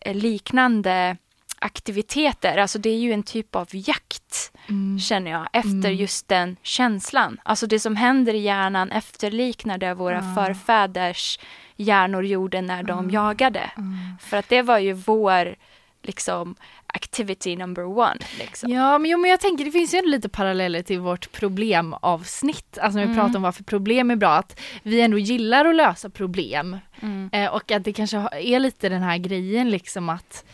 eh, 0.00 0.14
liknande 0.14 1.16
aktiviteter. 1.58 2.56
Alltså 2.58 2.78
det 2.78 2.90
är 2.90 2.98
ju 2.98 3.12
en 3.12 3.22
typ 3.22 3.56
av 3.56 3.68
jakt 3.72 4.52
Mm. 4.68 4.98
känner 4.98 5.30
jag 5.30 5.48
efter 5.52 5.68
Mm. 5.88 5.94
just 5.96 6.28
den 6.28 6.56
känslan. 6.62 7.40
Alltså 7.42 7.66
det 7.66 7.80
som 7.80 7.96
händer 7.96 8.34
i 8.34 8.38
hjärnan 8.38 8.90
efterliknar 8.92 9.78
det 9.78 9.94
våra 9.94 10.18
Ah. 10.18 10.34
förfäders 10.34 11.38
hjärnor 11.76 12.24
gjorde 12.26 12.60
när 12.60 12.82
de 12.82 13.10
jagade. 13.10 13.70
Mm. 13.76 13.96
För 14.20 14.36
att 14.36 14.48
det 14.48 14.62
var 14.62 14.78
ju 14.78 14.92
vår 14.92 15.56
liksom 16.02 16.54
activity 16.94 17.56
number 17.56 17.84
one. 17.98 18.16
Liksom. 18.38 18.70
Ja, 18.70 18.98
men, 18.98 19.10
jo, 19.10 19.18
men 19.18 19.30
jag 19.30 19.40
tänker 19.40 19.64
det 19.64 19.70
finns 19.70 19.94
ju 19.94 20.02
lite 20.02 20.28
paralleller 20.28 20.82
till 20.82 21.00
vårt 21.00 21.32
problemavsnitt. 21.32 22.78
Alltså 22.78 22.98
när 22.98 23.06
vi 23.06 23.12
Mm. 23.12 23.24
pratar 23.24 23.36
om 23.36 23.42
varför 23.42 23.64
problem 23.64 24.10
är 24.10 24.16
bra, 24.16 24.30
att 24.34 24.60
vi 24.82 25.00
ändå 25.00 25.18
gillar 25.18 25.64
att 25.64 25.74
lösa 25.76 26.10
problem. 26.10 26.78
Mm. 27.02 27.30
Eh, 27.32 27.50
och 27.54 27.70
att 27.70 27.84
det 27.84 27.92
kanske 27.92 28.16
är 28.32 28.60
lite 28.60 28.88
den 28.88 29.02
här 29.02 29.18
grejen 29.18 29.70
liksom 29.70 30.08
att 30.08 30.44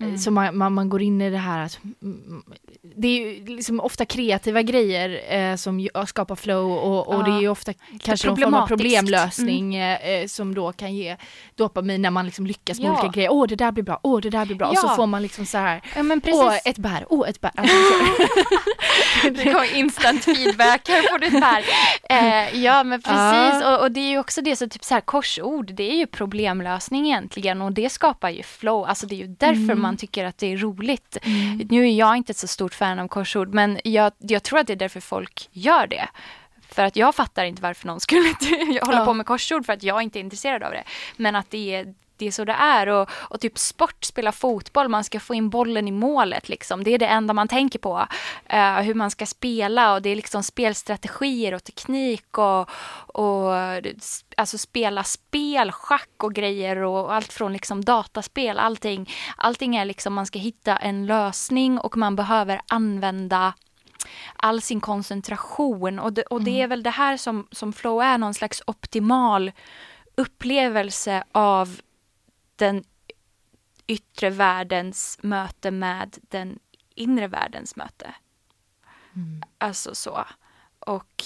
Mm. 0.00 0.18
Så 0.18 0.30
man, 0.30 0.56
man, 0.58 0.74
man 0.74 0.88
går 0.88 1.02
in 1.02 1.20
i 1.20 1.30
det 1.30 1.38
här 1.38 1.64
att 1.64 1.78
mm, 2.02 2.42
det 2.96 3.08
är 3.08 3.26
ju 3.26 3.44
liksom 3.56 3.80
ofta 3.80 4.04
kreativa 4.04 4.62
grejer 4.62 5.20
eh, 5.34 5.56
som 5.56 5.80
ju- 5.80 5.88
skapar 6.06 6.36
flow 6.36 6.72
och, 6.72 7.08
och 7.08 7.14
Ja. 7.14 7.22
det 7.22 7.30
är 7.30 7.40
ju 7.40 7.48
ofta 7.48 7.72
kanske 8.00 8.28
någon 8.28 8.36
form 8.40 8.54
av 8.54 8.66
problemlösning 8.66 9.74
eh, 9.76 10.08
eh, 10.10 10.26
som 10.26 10.54
då 10.54 10.72
kan 10.72 10.94
ge 10.94 11.16
dopamin 11.54 12.02
när 12.02 12.10
man 12.10 12.26
liksom 12.26 12.46
lyckas 12.46 12.78
med 12.80 12.86
Ja. 12.88 12.92
olika 12.92 13.08
grejer. 13.12 13.32
Åh 13.32 13.46
det 13.48 13.56
där 13.56 13.72
blir 13.72 13.84
bra, 13.84 14.00
åh 14.02 14.20
det 14.20 14.30
där 14.30 14.46
blir 14.46 14.56
bra. 14.56 14.68
Och 14.68 14.78
så 14.78 14.86
Ja. 14.86 14.96
får 14.96 15.06
man 15.06 15.22
liksom 15.22 15.46
så 15.46 15.58
här, 15.58 15.80
Ja 15.96 16.02
åh 16.32 16.56
ett 16.64 16.78
bär, 16.78 17.04
åh 17.08 17.28
ett 17.28 17.40
bär. 17.40 17.50
Alltså, 17.60 17.74
Det 19.30 19.52
kom 19.52 19.64
instant 19.74 20.24
feedback 20.24 20.88
här 20.88 21.02
på 21.12 21.18
det 21.18 21.44
här. 21.44 21.64
Eh, 22.10 22.58
ja 22.64 22.84
men 22.84 23.02
precis 23.02 23.62
Ja. 23.62 23.76
och, 23.76 23.82
och 23.82 23.92
det 23.92 24.00
är 24.00 24.08
ju 24.10 24.18
också 24.18 24.40
det 24.42 24.56
så 24.56 24.68
typ 24.68 24.84
så 24.84 24.94
här 24.94 25.00
korsord 25.00 25.72
det 25.74 25.90
är 25.92 25.96
ju 25.96 26.06
problemlösning 26.06 27.06
egentligen 27.06 27.62
och 27.62 27.72
det 27.72 27.90
skapar 27.90 28.28
ju 28.30 28.42
flow. 28.42 28.84
Alltså 28.84 29.06
det 29.06 29.14
är 29.14 29.18
ju 29.18 29.26
därför 29.38 29.54
Mm. 29.60 29.82
man 29.82 29.89
tycker 29.96 30.24
att 30.24 30.38
det 30.38 30.52
är 30.52 30.56
roligt. 30.56 31.16
Nu 31.70 31.88
är 31.88 31.92
jag 31.92 32.16
inte 32.16 32.30
ett 32.30 32.36
så 32.36 32.46
stort 32.48 32.74
fan 32.74 32.98
av 32.98 33.08
korsord 33.08 33.54
men 33.54 33.80
jag, 33.84 34.12
jag 34.18 34.42
tror 34.42 34.58
att 34.58 34.66
det 34.66 34.72
är 34.72 34.76
därför 34.76 35.00
folk 35.00 35.48
gör 35.52 35.86
det. 35.86 36.08
För 36.68 36.82
att 36.84 36.96
jag 36.96 37.14
fattar 37.14 37.44
inte 37.44 37.62
varför 37.62 37.86
någon 37.86 38.00
skulle 38.00 38.20
hålla 38.82 38.98
Ja. 38.98 39.04
på 39.04 39.14
med 39.14 39.26
korsord 39.26 39.66
för 39.66 39.72
att 39.72 39.82
jag 39.82 40.02
inte 40.02 40.18
är 40.18 40.20
intresserad 40.20 40.62
av 40.62 40.72
det. 40.72 40.84
Men 41.16 41.36
att 41.36 41.50
det 41.50 41.74
är 41.74 41.94
det 42.20 42.26
är 42.26 42.30
så 42.30 42.44
det 42.44 42.52
är 42.52 42.86
och, 42.86 43.10
och 43.12 43.40
typ 43.40 43.58
sport, 43.58 44.04
spela 44.04 44.32
fotboll, 44.32 44.88
man 44.88 45.04
ska 45.04 45.20
få 45.20 45.34
in 45.34 45.50
bollen 45.50 45.88
i 45.88 45.92
målet 45.92 46.48
liksom. 46.48 46.84
Det 46.84 46.90
är 46.90 46.98
det 46.98 47.06
enda 47.06 47.34
man 47.34 47.48
tänker 47.48 47.78
på. 47.78 48.06
Eh, 48.46 48.80
hur 48.80 48.94
man 48.94 49.10
ska 49.10 49.26
spela 49.26 49.94
och 49.94 50.02
det 50.02 50.10
är 50.10 50.16
liksom 50.16 50.42
spelstrategier 50.42 51.54
och 51.54 51.64
teknik 51.64 52.38
och, 52.38 52.70
och 53.16 53.54
alltså 54.36 54.58
spela 54.58 55.04
spel, 55.04 55.72
schack 55.72 56.22
och 56.22 56.34
grejer 56.34 56.76
och 56.76 57.14
allt 57.14 57.32
från 57.32 57.52
liksom 57.52 57.84
dataspel, 57.84 58.58
allting. 58.58 59.10
Allting 59.36 59.76
är 59.76 59.84
liksom 59.84 60.14
man 60.14 60.26
ska 60.26 60.38
hitta 60.38 60.76
en 60.76 61.06
lösning 61.06 61.78
och 61.78 61.96
man 61.96 62.16
behöver 62.16 62.60
använda 62.68 63.54
all 64.36 64.62
sin 64.62 64.80
koncentration 64.80 65.98
och 65.98 66.12
det, 66.12 66.22
och 66.22 66.42
det 66.42 66.60
är 66.60 66.66
väl 66.66 66.82
det 66.82 66.90
här 66.90 67.16
som, 67.16 67.46
som 67.50 67.72
flow 67.72 68.02
är, 68.02 68.18
någon 68.18 68.34
slags 68.34 68.62
optimal 68.66 69.52
upplevelse 70.16 71.24
av 71.32 71.80
den 72.60 72.84
yttre 73.86 74.30
världens 74.30 75.18
möte 75.22 75.70
med 75.70 76.18
den 76.22 76.58
inre 76.94 77.28
världens 77.28 77.76
möte. 77.76 78.14
Alltså 79.58 79.94
så. 79.94 80.24
Och 80.78 81.24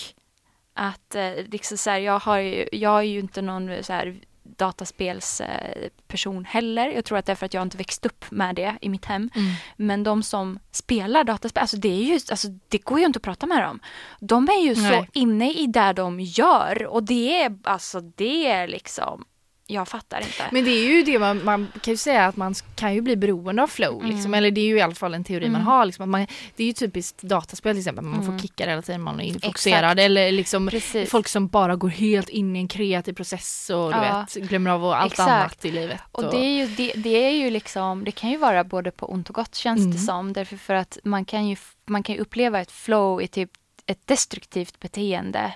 att 0.75 1.15
eh, 1.15 1.33
liksom 1.47 1.79
så 1.79 1.91
här, 1.91 1.99
jag, 1.99 2.19
har 2.19 2.39
ju, 2.39 2.69
jag 2.73 2.99
är 2.99 3.03
ju 3.03 3.21
inte 3.21 3.43
någon 3.43 3.85
så 3.85 3.93
här 3.93 4.21
dataspelsperson 4.43 6.45
heller. 6.45 6.89
Jag 6.89 7.05
tror 7.05 7.19
att 7.19 7.27
det 7.27 7.33
är 7.33 7.37
för 7.37 7.47
att 7.47 7.55
jag 7.55 7.63
inte 7.63 7.77
växt 7.77 8.07
upp 8.07 8.31
med 8.31 8.55
det 8.55 8.79
i 8.81 8.89
mitt 8.89 9.05
hem. 9.05 9.31
Mm. 9.35 9.53
Men 9.77 10.03
de 10.03 10.23
som 10.23 10.59
spelar 10.71 11.25
dataspel, 11.25 11.61
alltså 11.61 11.77
det, 11.77 11.89
är 11.89 12.05
ju, 12.05 12.21
alltså 12.31 12.49
det 12.69 12.79
går 12.79 12.99
ju 12.99 13.05
inte 13.05 13.17
att 13.17 13.23
prata 13.23 13.47
med 13.47 13.63
dem. 13.63 13.81
De 14.21 14.49
är 14.49 14.63
ju 14.63 14.75
så 14.75 14.83
Nej. 14.83 15.11
inne 15.13 15.53
i 15.53 15.67
det 15.67 15.93
de 15.93 16.21
gör 16.21 16.87
och 16.87 17.03
det 17.03 17.43
är, 17.43 17.59
alltså 17.65 18.01
det 18.01 18.47
är 18.47 18.69
liksom, 18.69 19.25
jag 19.67 19.89
fattar 19.89 20.19
inte. 20.21 20.43
Men 20.51 20.65
det 20.65 20.71
är 20.71 20.89
ju 20.91 21.03
det 21.03 21.19
man, 21.19 21.45
man 21.45 21.69
kan 21.83 21.93
ju 21.93 21.97
säga 21.97 22.27
att 22.27 22.37
man 22.37 22.55
kan 22.77 22.95
ju 22.95 23.01
bli 23.01 23.17
beroende 23.17 23.63
av 23.63 23.67
flow 23.67 24.03
liksom. 24.05 24.21
Mm. 24.21 24.35
Eller 24.35 24.51
det 24.51 24.61
är 24.61 24.65
ju 24.67 24.77
i 24.77 24.81
alla 24.81 24.95
fall 24.95 25.15
en 25.15 25.25
teori 25.25 25.47
man 25.47 25.55
Mm. 25.55 25.67
har 25.67 25.87
liksom. 25.87 26.11
Man, 26.11 26.27
det 26.57 26.63
är 26.63 26.67
ju 26.67 26.73
typiskt 26.73 27.23
dataspel 27.23 27.73
till 27.75 27.81
exempel, 27.81 28.05
man 28.05 28.21
Mm. 28.23 28.33
får 28.33 28.43
kickar 28.43 28.69
hela 28.69 28.83
tiden, 28.83 29.01
man 29.03 29.21
är 29.21 29.33
fokuserad. 29.41 30.01
Eller 30.01 30.33
liksom 30.33 30.69
Precis. 30.69 31.11
folk 31.11 31.29
som 31.29 31.49
bara 31.49 31.77
går 31.77 31.89
helt 31.89 32.29
in 32.29 32.57
i 32.57 32.59
en 32.59 32.69
kreativ 32.69 33.13
process 33.13 33.71
och 33.71 33.91
du 33.93 33.97
Ja. 33.97 34.27
vet, 34.35 34.49
glömmer 34.49 34.71
av 34.71 34.85
allt 34.85 35.13
Exakt. 35.13 35.31
annat 35.31 35.65
i 35.65 35.71
livet. 35.71 36.01
Och 36.13 36.23
det 36.31 36.37
är 36.45 36.51
ju, 36.59 36.67
det, 36.67 36.93
det 36.97 37.25
är 37.25 37.31
ju 37.31 37.51
liksom, 37.51 38.05
det 38.05 38.13
kan 38.13 38.31
ju 38.31 38.37
vara 38.37 38.65
både 38.65 38.91
på 38.91 39.07
ont 39.13 39.29
och 39.29 39.35
gott 39.35 39.55
känns 39.55 39.81
det 39.81 39.85
Mm. 39.85 39.99
som. 39.99 40.33
Därför 40.33 40.57
för 40.57 40.75
att 40.75 40.99
man 41.05 41.25
kan 41.25 41.49
ju, 41.49 41.57
man 41.87 42.03
kan 42.03 42.15
ju 42.15 42.21
uppleva 42.21 42.61
ett 42.61 42.73
flow 42.73 43.23
i 43.23 43.29
typ 43.29 43.51
ett 43.87 44.07
destruktivt 44.07 44.81
beteende. 44.81 45.53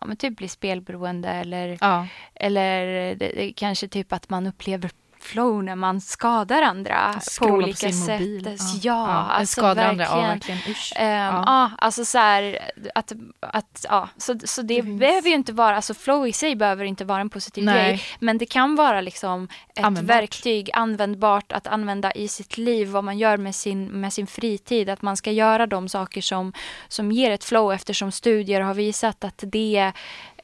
Ja 0.00 0.06
men 0.06 0.16
typ 0.16 0.36
bli 0.36 0.48
spelberoende 0.48 1.28
eller, 1.28 1.78
Ja. 1.80 2.06
eller 2.34 2.86
det, 3.16 3.32
det, 3.34 3.52
kanske 3.52 3.88
typ 3.88 4.12
att 4.12 4.30
man 4.30 4.46
upplever 4.46 4.90
flow 5.26 5.64
när 5.64 5.76
man 5.76 6.00
skadar 6.00 6.62
andra 6.62 7.14
på 7.40 7.46
på 7.48 7.52
olika 7.54 7.76
sin 7.76 7.92
sätt. 7.92 8.20
mobil. 8.20 8.56
Ja, 8.82 9.06
alltså 9.06 9.60
skadar 9.60 9.84
andra, 9.84 10.04
verkligen. 10.04 10.22
ja 10.22 10.28
verkligen. 10.28 10.60
Usch. 10.70 10.92
Ehm, 10.96 11.06
Ja. 11.34 11.42
ja. 11.46 11.70
alltså 11.78 12.04
så 12.04 12.18
här, 12.18 12.58
att, 12.94 13.12
att 13.40 13.86
ja, 13.88 14.08
så, 14.16 14.38
så 14.44 14.62
det, 14.62 14.80
Det 14.80 14.82
behöver 14.92 15.28
ju 15.28 15.34
inte 15.34 15.52
vara, 15.52 15.76
alltså 15.76 15.94
flow 15.94 16.26
i 16.28 16.32
sig 16.32 16.56
behöver 16.56 16.84
inte 16.84 17.04
vara 17.04 17.20
en 17.20 17.30
positiv 17.30 17.64
Nej. 17.64 17.88
grej, 17.88 18.02
men 18.18 18.38
det 18.38 18.46
kan 18.46 18.76
vara 18.76 19.00
liksom 19.00 19.48
ett 19.74 19.84
Användbart. 19.84 20.16
verktyg 20.16 20.70
användbart 20.72 21.52
att 21.52 21.66
använda 21.66 22.12
i 22.12 22.28
sitt 22.28 22.58
liv, 22.58 22.88
vad 22.88 23.04
man 23.04 23.18
gör 23.18 23.36
med 23.36 23.54
sin, 23.54 23.86
med 23.86 24.12
sin 24.12 24.26
fritid, 24.26 24.88
att 24.90 25.02
man 25.02 25.16
ska 25.16 25.30
göra 25.30 25.66
de 25.66 25.88
saker 25.88 26.20
som, 26.20 26.52
som 26.88 27.12
ger 27.12 27.30
ett 27.30 27.44
flow 27.44 27.72
eftersom 27.72 28.12
studier 28.12 28.60
har 28.60 28.74
visat 28.74 29.24
att 29.24 29.44
det 29.46 29.92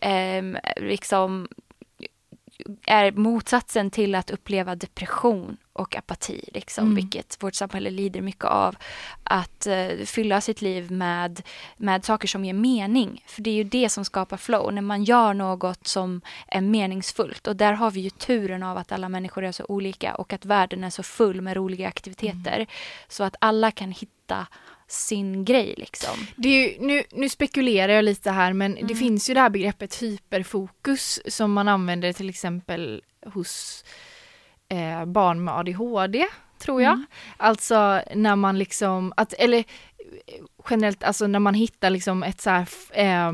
ehm, 0.00 0.56
liksom 0.76 1.48
är 2.87 3.12
motsatsen 3.12 3.90
till 3.90 4.14
att 4.14 4.31
uppleva 4.31 4.75
depression 4.75 5.57
och 5.73 5.97
apati, 5.97 6.49
liksom, 6.54 6.85
Mm. 6.85 6.95
vilket 6.95 7.42
vårt 7.42 7.54
samhälle 7.54 7.90
lider 7.90 8.21
mycket 8.21 8.45
av. 8.45 8.76
Att 9.25 9.66
eh, 9.66 9.88
fylla 10.07 10.40
sitt 10.40 10.62
liv 10.62 10.90
med, 10.90 11.42
med 11.76 12.04
saker 12.04 12.28
som 12.28 12.45
ger 12.45 12.52
mening. 12.54 13.25
För 13.26 13.42
det 13.42 13.50
är 13.50 13.54
ju 13.54 13.64
det 13.64 13.88
som 13.88 14.04
skapar 14.04 14.37
flow, 14.37 14.73
när 14.73 14.83
man 14.83 15.04
gör 15.04 15.35
något 15.35 15.87
som 15.87 16.21
är 16.47 16.61
meningsfullt. 16.61 17.47
Och 17.47 17.57
där 17.57 17.73
har 17.73 17.90
vi 17.90 18.00
ju 18.00 18.11
turen 18.11 18.62
av 18.62 18.78
att 18.78 18.92
alla 18.92 19.09
människor 19.09 19.45
är 19.45 19.52
så 19.52 19.64
olika 19.69 20.14
och 20.14 20.33
att 20.33 20.45
världen 20.45 20.85
är 20.85 20.90
så 20.90 21.02
full 21.02 21.40
med 21.40 21.57
roliga 21.57 21.88
aktiviteter. 21.88 22.66
Så 23.09 23.25
att 23.25 23.37
alla 23.38 23.71
kan 23.71 23.90
hitta 23.90 24.47
sin 24.92 25.44
grej 25.44 25.75
liksom. 25.78 26.26
Det 26.37 26.49
ju, 26.49 26.76
nu, 26.80 27.02
nu 27.12 27.28
spekulerar 27.28 27.92
jag 27.92 28.04
lite 28.04 28.30
här 28.30 28.52
men 28.52 28.75
det 28.75 28.80
Mm. 28.80 28.96
finns 28.96 29.30
ju 29.30 29.34
det 29.34 29.40
här 29.40 29.50
begreppet 29.50 30.02
hyperfokus 30.02 31.20
som 31.26 31.52
man 31.52 31.68
använder 31.68 32.12
till 32.12 32.28
exempel 32.28 33.02
hos 33.26 33.84
eh, 34.68 35.04
barn 35.04 35.44
med 35.44 35.54
ADHD 35.54 36.26
tror 36.58 36.82
jag. 36.82 36.92
Mm. 36.92 37.06
Alltså 37.37 38.02
när 38.14 38.37
man 38.37 38.58
liksom, 38.58 39.12
att, 39.16 39.32
eller 39.32 39.58
eh, 39.58 39.64
generellt 40.70 41.04
alltså 41.04 41.26
när 41.26 41.38
man 41.38 41.54
hittar 41.54 41.90
liksom 41.90 42.22
ett 42.22 42.40
så 42.40 42.50
här 42.50 42.68
eh, 42.92 43.32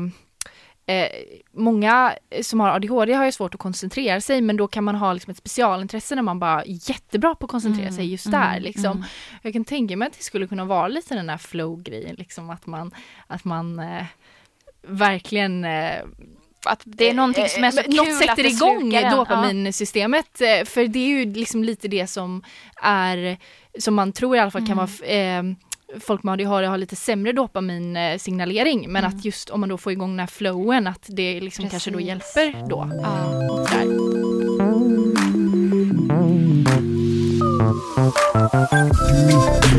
Eh, 0.89 1.07
många 1.51 2.15
som 2.41 2.59
har 2.59 2.69
ADHD 2.69 3.13
har 3.13 3.25
ju 3.25 3.31
svårt 3.31 3.53
att 3.53 3.59
koncentrera 3.59 4.21
sig 4.21 4.41
men 4.41 4.57
då 4.57 4.67
kan 4.67 4.83
man 4.83 4.95
ha 4.95 5.13
liksom 5.13 5.31
ett 5.31 5.37
specialintresse 5.37 6.15
när 6.15 6.21
man 6.21 6.39
bara 6.39 6.61
är 6.63 6.89
jättebra 6.89 7.35
på 7.35 7.45
att 7.45 7.51
koncentrera 7.51 7.85
Mm, 7.87 7.95
sig 7.95 8.11
just 8.11 8.25
mm, 8.25 8.39
där. 8.41 8.59
Liksom. 8.59 8.85
mm. 8.91 9.03
Jag 9.41 9.53
kan 9.53 9.65
tänka 9.65 9.97
mig 9.97 10.07
att 10.07 10.17
det 10.17 10.23
skulle 10.23 10.47
kunna 10.47 10.65
vara 10.65 10.87
lite 10.87 11.15
den 11.15 11.29
här 11.29 11.37
flow-grejen, 11.37 12.15
liksom 12.15 12.49
att 12.49 12.65
man, 12.65 12.91
att 13.27 13.43
man 13.45 13.79
eh, 13.79 14.03
verkligen 14.81 15.65
eh, 15.65 15.99
Att 16.65 16.81
det 16.83 17.09
är 17.09 17.13
någonting 17.13 17.47
som 17.47 17.63
är 17.63 17.71
så 17.71 17.79
eh, 17.79 17.83
kul 17.85 17.95
något 17.95 18.07
att 18.07 18.17
sätter 18.17 18.43
det 18.43 18.49
igång 18.49 18.93
en. 18.93 19.03
Ja. 19.03 19.15
dopaminsystemet. 19.15 20.41
eh, 20.41 20.65
För 20.65 20.87
det 20.87 20.99
är 20.99 21.07
ju 21.07 21.33
liksom 21.33 21.63
lite 21.63 21.87
det 21.87 22.07
som 22.07 22.43
är, 22.81 23.37
som 23.79 23.95
man 23.95 24.11
tror 24.11 24.35
i 24.35 24.39
alla 24.39 24.51
fall 24.51 24.67
kan 24.67 24.79
Mm. 24.79 24.85
vara 24.99 25.07
eh, 25.11 25.43
folk 25.99 26.23
med 26.23 26.33
ADHD 26.33 26.67
har 26.67 26.77
lite 26.77 26.95
sämre 26.95 27.31
dopaminsignalering 27.31 28.85
eh, 28.85 28.89
men 28.89 29.03
mm. 29.03 29.17
att 29.17 29.25
just 29.25 29.49
om 29.49 29.59
man 29.59 29.69
då 29.69 29.77
får 29.77 29.91
igång 29.91 30.09
den 30.09 30.19
här 30.19 30.27
flowen 30.27 30.87
att 30.87 31.05
det 31.07 31.39
liksom 31.39 31.63
Precis. 31.65 31.71
kanske 31.71 31.91
då 31.91 31.99
hjälper 31.99 32.69
då. 32.69 32.91
Ja. 33.03 33.39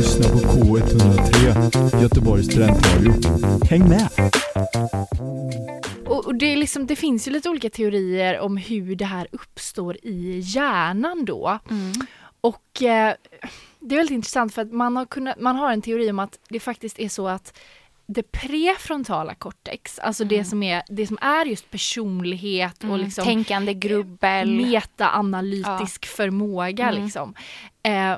Du 0.00 0.29
på 0.29 0.38
K103, 0.38 2.02
Göteborgs 2.02 2.47
studentradio. 2.47 3.12
Häng 3.71 3.88
med! 3.88 4.09
Och, 6.07 6.35
det, 6.35 6.57
liksom, 6.57 6.87
det, 6.87 6.97
finns 6.97 7.29
ju 7.29 7.33
lite 7.33 7.50
olika 7.50 7.71
teorier 7.71 8.38
om 8.38 8.57
hur 8.57 8.97
det 8.97 9.05
här 9.05 9.29
uppstår 9.33 9.97
i 10.02 10.40
hjärnan 10.45 11.25
då. 11.25 11.59
Mm. 11.71 11.93
Och 12.40 12.83
eh, 12.83 13.14
det 13.80 13.94
är 13.94 13.96
väldigt 13.96 14.14
intressant 14.14 14.54
för 14.54 14.62
att 14.62 14.72
man 14.72 14.96
har, 14.96 15.06
kunnat, 15.06 15.40
man 15.40 15.56
har 15.56 15.72
en 15.72 15.82
teori 15.82 16.10
om 16.10 16.18
att 16.18 16.38
det 16.49 16.60
faktiskt 16.60 16.99
är 16.99 17.08
så 17.08 17.28
att 17.28 17.58
det 18.06 18.22
prefrontala 18.32 19.34
cortex, 19.34 19.99
alltså 19.99 20.25
det, 20.25 20.44
som 20.44 20.62
är, 20.62 20.82
det 20.88 21.06
som 21.06 21.18
är 21.20 21.46
just 21.46 21.70
personlighet 21.70 22.78
och 22.78 22.84
Mm. 22.84 23.00
liksom 23.00 23.25
Tänkande 23.25 23.75
grubbel. 23.75 24.50
metaanalytisk 24.50 26.06
förmåga 26.06 26.88
Mm. 26.88 27.02
liksom. 27.04 27.34
Eh, 27.82 28.16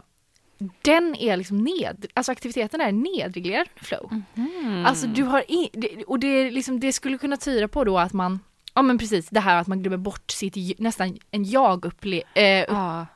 den 0.82 1.14
är 1.16 1.36
liksom 1.36 1.58
ned, 1.64 2.06
alltså 2.14 2.32
aktiviteten 2.32 2.80
är 2.80 2.92
nedreglerad 2.92 3.66
under 3.74 3.84
flow. 3.84 4.22
Mm. 4.36 4.86
Alltså 4.86 5.06
du 5.06 5.22
har 5.22 5.50
i, 5.50 5.70
det, 5.72 6.04
och 6.04 6.18
det, 6.18 6.50
liksom, 6.50 6.80
det 6.80 6.92
skulle 6.92 7.18
kunna 7.18 7.36
tyda 7.36 7.68
på 7.68 7.84
då 7.84 7.98
att 7.98 8.12
man, 8.12 8.40
ja 8.74 8.82
men 8.82 8.98
precis 8.98 9.28
det 9.28 9.40
här 9.40 9.56
att 9.60 9.66
man 9.66 9.82
glömmer 9.82 9.96
bort 9.96 10.30
sitt 10.30 10.78
nästan 10.78 11.18
en 11.30 11.44
jag 11.44 11.84
upple, 11.84 12.22
eh, 12.34 12.62
upp, 12.62 12.68
Ja. 12.70 13.06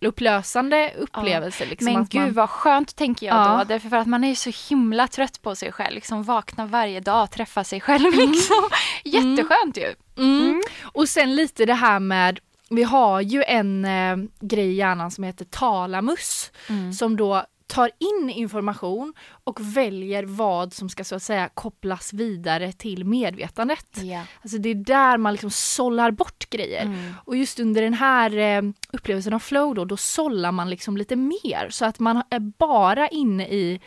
Upplösande 0.00 0.92
upplevelse. 0.98 1.64
Liksom, 1.66 1.92
Men 1.92 2.06
gud 2.06 2.20
man, 2.22 2.32
vad 2.32 2.50
skönt 2.50 2.96
tänker 2.96 3.26
jag 3.26 3.36
Ja. 3.36 3.58
då. 3.58 3.64
Därför 3.64 3.88
för 3.88 3.96
att 3.96 4.06
man 4.06 4.24
är 4.24 4.28
ju 4.28 4.34
så 4.34 4.50
himla 4.68 5.08
trött 5.08 5.42
på 5.42 5.54
sig 5.54 5.72
själv. 5.72 5.94
Liksom 5.94 6.22
vakna 6.22 6.66
varje 6.66 7.00
dag, 7.00 7.30
träffa 7.30 7.64
sig 7.64 7.80
själv 7.80 8.14
liksom. 8.14 8.68
Jätteskönt 9.04 9.76
ju. 9.76 9.94
mm. 10.18 10.62
Och 10.82 11.08
sen 11.08 11.34
lite 11.34 11.64
det 11.66 11.74
här 11.74 11.98
med, 12.00 12.38
vi 12.70 12.82
har 12.82 13.20
ju 13.20 13.42
en 13.44 13.84
eh, 13.84 14.16
grej 14.40 14.66
i 14.68 14.74
hjärnan 14.74 15.10
som 15.10 15.24
heter 15.24 15.44
talamus. 15.44 16.50
Mm. 16.68 16.92
som 16.92 17.16
då 17.16 17.44
tar 17.68 17.90
in 17.98 18.30
information 18.30 19.14
och 19.44 19.60
väljer 19.76 20.22
vad 20.24 20.72
som 20.72 20.88
ska 20.88 21.04
så 21.04 21.14
att 21.14 21.22
säga 21.22 21.48
kopplas 21.54 22.12
vidare 22.12 22.72
till 22.72 23.04
medvetandet. 23.04 23.86
Ja. 24.02 24.22
Alltså 24.42 24.58
det 24.58 24.68
är 24.68 24.74
där 24.74 25.18
man 25.18 25.32
liksom 25.32 25.50
sållar 25.50 26.10
bort 26.10 26.50
grejer. 26.50 26.82
Mm. 26.82 27.14
Och 27.24 27.36
just 27.36 27.60
under 27.60 27.82
den 27.82 27.94
här 27.94 28.36
eh, 28.38 28.62
upplevelsen 28.92 29.32
av 29.32 29.38
flow 29.38 29.74
då, 29.74 29.84
då 29.84 29.96
sållar 29.96 30.52
man 30.52 30.70
liksom 30.70 30.96
lite 30.96 31.16
mer 31.16 31.66
så 31.70 31.84
att 31.84 31.98
man 31.98 32.22
är 32.30 32.40
bara 32.40 33.08
inne 33.08 33.46
i 33.48 33.80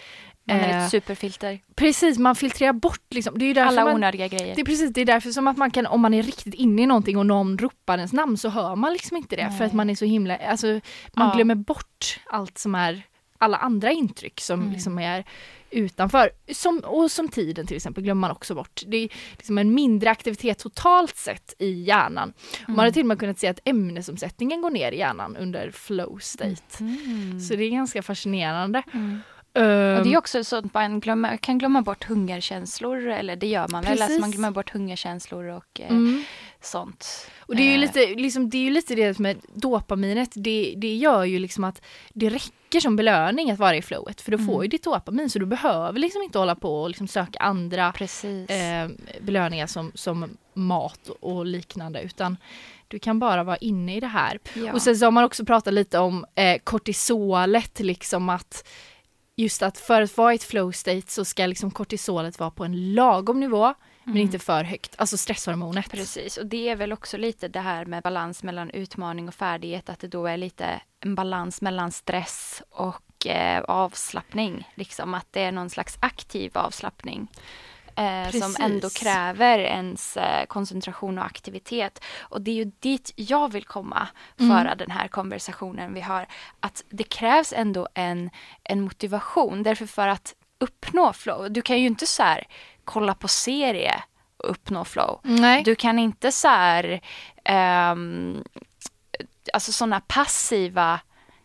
Man 0.43 0.57
är 0.57 0.69
eh, 0.69 0.83
ett 0.85 0.91
superfilter. 0.91 1.59
Precis, 1.75 2.17
man 2.17 2.35
filtrerar 2.35 2.73
bort 2.73 3.05
liksom. 3.09 3.39
Det 3.39 3.45
är 3.45 3.53
ju 3.55 3.61
Alla 3.61 3.85
man, 3.85 3.95
onödiga 3.95 4.27
grejer. 4.27 4.55
det 4.55 4.61
är 4.61 4.65
precis, 4.65 4.93
det 4.93 5.01
är 5.01 5.05
därför 5.05 5.31
som 5.31 5.47
att 5.47 5.57
man 5.57 5.71
kan, 5.71 5.85
om 5.85 6.01
man 6.01 6.13
är 6.13 6.23
riktigt 6.23 6.53
inne 6.53 6.81
i 6.81 6.85
någonting 6.85 7.17
och 7.17 7.25
någon 7.25 7.57
ropar 7.57 7.97
ens 7.97 8.13
namn 8.13 8.37
så 8.37 8.49
hör 8.49 8.75
man 8.75 8.93
liksom 8.93 9.17
inte 9.17 9.35
det 9.35 9.49
för 9.51 9.59
Nej. 9.59 9.67
att 9.67 9.73
man 9.73 9.89
är 9.89 9.95
så 9.95 10.05
himla, 10.05 10.37
alltså 10.37 10.67
man 11.13 11.27
Ja. 11.29 11.33
glömmer 11.35 11.55
bort 11.55 12.19
allt 12.29 12.57
som 12.57 12.75
är, 12.75 13.03
alla 13.41 13.57
andra 13.57 13.91
intryck 13.91 14.41
som 14.41 14.59
Mm. 14.61 14.73
liksom 14.73 14.99
är 14.99 15.23
utanför. 15.69 16.29
Som, 16.53 16.79
och 16.85 17.11
som 17.11 17.29
tiden 17.29 17.67
till 17.67 17.75
exempel 17.77 18.03
glömmer 18.03 18.21
man 18.21 18.31
också 18.31 18.55
bort. 18.55 18.81
Det 18.87 18.97
är 18.97 19.09
liksom 19.37 19.57
en 19.57 19.73
mindre 19.73 20.09
aktivitet 20.09 20.59
totalt 20.59 21.17
sett 21.17 21.53
i 21.59 21.83
hjärnan. 21.83 22.33
Man 22.67 22.79
har 22.79 22.91
till 22.91 23.01
och 23.01 23.07
med 23.07 23.19
kunnat 23.19 23.39
se 23.39 23.47
att 23.47 23.59
ämnesomsättningen 23.65 24.61
går 24.61 24.69
ner 24.69 24.91
i 24.91 24.97
hjärnan 24.97 25.37
under 25.37 25.71
flow 25.71 26.17
state. 26.19 26.61
Mm. 26.79 27.39
Så 27.39 27.55
det 27.55 27.63
är 27.63 27.69
ganska 27.71 28.03
fascinerande. 28.03 28.83
Mm. 28.93 29.19
Ehm, 29.53 29.97
Och 29.97 30.03
det 30.03 30.13
är 30.13 30.17
också 30.17 30.43
så 30.43 30.55
att 30.55 30.73
man 30.73 30.99
glömmer, 30.99 31.37
kan 31.37 31.57
glömma 31.57 31.81
bort 31.81 32.03
hungerkänslor, 32.03 33.07
eller 33.07 33.35
det 33.35 33.47
gör 33.47 33.67
man 33.67 33.81
väl, 33.83 33.91
Precis. 33.91 34.03
alltså 34.03 34.21
man 34.21 34.31
glömmer 34.31 34.51
bort 34.51 34.69
hungerkänslor 34.69 35.45
och 35.45 35.79
eh, 35.81 35.89
mm. 35.91 36.23
sånt. 36.61 37.31
Och 37.51 37.57
det 37.57 37.63
är 37.63 37.67
ju 37.67 37.73
Eh, 37.73 37.79
lite, 37.79 38.05
liksom, 38.21 38.49
det 38.49 38.57
är 38.57 38.61
ju 38.61 38.69
lite 38.69 38.95
det 38.95 39.19
med 39.19 39.37
dopaminet, 39.53 40.31
det, 40.35 40.73
det 40.77 40.95
gör 40.95 41.23
ju 41.23 41.39
liksom 41.39 41.63
att 41.63 41.81
det 42.13 42.29
räcker 42.29 42.79
som 42.79 42.95
belöning 42.95 43.51
att 43.51 43.59
vara 43.59 43.75
i 43.75 43.81
flowet 43.81 44.21
för 44.21 44.31
du 44.31 44.37
får 44.37 44.43
Mm. 44.53 44.61
ju 44.61 44.67
ditt 44.67 44.83
dopamin 44.83 45.29
så 45.29 45.39
du 45.39 45.45
behöver 45.45 45.99
liksom 45.99 46.21
inte 46.21 46.39
hålla 46.39 46.55
på 46.55 46.81
och 46.81 46.89
liksom 46.89 47.07
söka 47.07 47.39
andra 47.39 47.93
eh, 48.49 48.89
belöningar 49.21 49.67
som, 49.67 49.91
som 49.95 50.29
mat 50.53 51.09
och 51.19 51.45
liknande 51.45 52.01
utan 52.01 52.37
du 52.87 52.99
kan 52.99 53.19
bara 53.19 53.43
vara 53.43 53.57
inne 53.57 53.95
i 53.95 53.99
det 53.99 54.07
här. 54.07 54.39
ja. 54.53 54.73
Och 54.73 54.81
sen 54.81 54.97
så 54.97 55.05
har 55.05 55.11
man 55.11 55.23
också 55.23 55.45
pratat 55.45 55.73
lite 55.73 55.99
om 55.99 56.25
eh, 56.35 56.57
kortisolet, 56.63 57.79
liksom 57.79 58.29
att 58.29 58.67
just 59.35 59.63
att 59.63 59.77
för 59.77 60.01
att 60.01 60.17
vara 60.17 60.33
i 60.33 60.35
ett 60.35 60.43
flow 60.43 60.71
state 60.71 61.11
så 61.11 61.25
ska 61.25 61.45
liksom 61.45 61.71
kortisolet 61.71 62.39
vara 62.39 62.51
på 62.51 62.65
en 62.65 62.93
lagom 62.93 63.39
nivå 63.39 63.73
men 64.03 64.11
Mm. 64.13 64.21
inte 64.21 64.39
för 64.39 64.63
högt, 64.63 64.95
alltså 64.97 65.17
stresshormonet. 65.17 65.91
Precis, 65.91 66.37
och 66.37 66.45
det 66.45 66.69
är 66.69 66.75
väl 66.75 66.93
också 66.93 67.17
lite 67.17 67.47
det 67.47 67.59
här 67.59 67.85
med 67.85 68.03
balans 68.03 68.43
mellan 68.43 68.69
utmaning 68.69 69.27
och 69.27 69.33
färdighet, 69.33 69.89
att 69.89 69.99
det 69.99 70.07
då 70.07 70.25
är 70.27 70.37
lite 70.37 70.81
en 70.99 71.15
balans 71.15 71.61
mellan 71.61 71.91
stress 71.91 72.63
och 72.69 73.27
eh, 73.27 73.61
avslappning. 73.61 74.67
Liksom 74.75 75.13
att 75.13 75.27
det 75.31 75.41
är 75.41 75.51
någon 75.51 75.69
slags 75.69 75.97
aktiv 75.99 76.51
avslappning. 76.57 77.27
Eh, 77.95 78.29
som 78.29 78.55
ändå 78.59 78.89
kräver 78.89 79.59
ens 79.59 80.17
eh, 80.17 80.45
koncentration 80.45 81.17
och 81.17 81.25
aktivitet. 81.25 82.03
Och 82.19 82.41
det 82.41 82.51
är 82.51 82.55
ju 82.55 82.71
dit 82.79 83.13
jag 83.15 83.51
vill 83.51 83.65
komma, 83.65 84.07
Mm. 84.39 84.57
föra 84.57 84.75
den 84.75 84.91
här 84.91 85.07
konversationen 85.07 85.93
vi 85.93 86.01
har. 86.01 86.27
Att 86.59 86.83
det 86.89 87.03
krävs 87.03 87.53
ändå 87.53 87.87
en, 87.93 88.29
en 88.63 88.81
motivation, 88.81 89.63
därför 89.63 89.85
för 89.85 90.07
att 90.07 90.35
uppnå 90.59 91.13
flow, 91.13 91.51
du 91.51 91.61
kan 91.61 91.79
ju 91.79 91.87
inte 91.87 92.07
så 92.07 92.23
här 92.23 92.47
kolla 92.85 93.13
på 93.13 93.27
serie 93.27 94.03
och 94.37 94.51
uppnå 94.51 94.85
flow. 94.85 95.19
Nej. 95.23 95.63
Du 95.63 95.75
kan 95.75 95.99
inte 95.99 96.31
så 96.31 96.47
här, 96.47 97.01
ehm, 97.43 98.43
alltså 99.53 99.71
sådana 99.71 99.99
passiva 99.99 100.99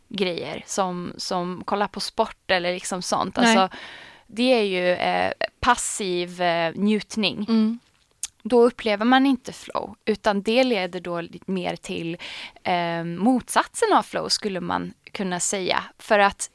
grejer 0.09 0.63
som, 0.67 1.13
som 1.17 1.63
kolla 1.65 1.89
på 1.89 2.01
sport 2.01 2.51
eller 2.51 2.73
liksom 2.73 3.03
sånt. 3.03 3.37
Nej. 3.37 3.57
Alltså, 3.57 3.77
det 4.27 4.53
är 4.53 4.63
ju 4.63 4.91
eh, 4.91 5.33
passiv 5.61 6.43
eh, 6.43 6.73
njutning. 6.75 7.47
Mm. 7.49 7.79
Då 8.43 8.63
upplever 8.63 9.05
man 9.05 9.27
inte 9.27 9.53
flow, 9.53 9.97
utan 10.05 10.43
det 10.43 10.65
leder 10.65 11.01
då 11.01 11.23
mer 11.47 11.77
till 11.77 12.17
eh, 12.63 13.05
motsatsen 13.05 13.93
av 13.93 14.03
flow 14.03 14.29
skulle 14.29 14.61
man 14.61 14.95
kunna 15.13 15.41
säga. 15.41 15.85
För 15.99 16.19
att 16.19 16.51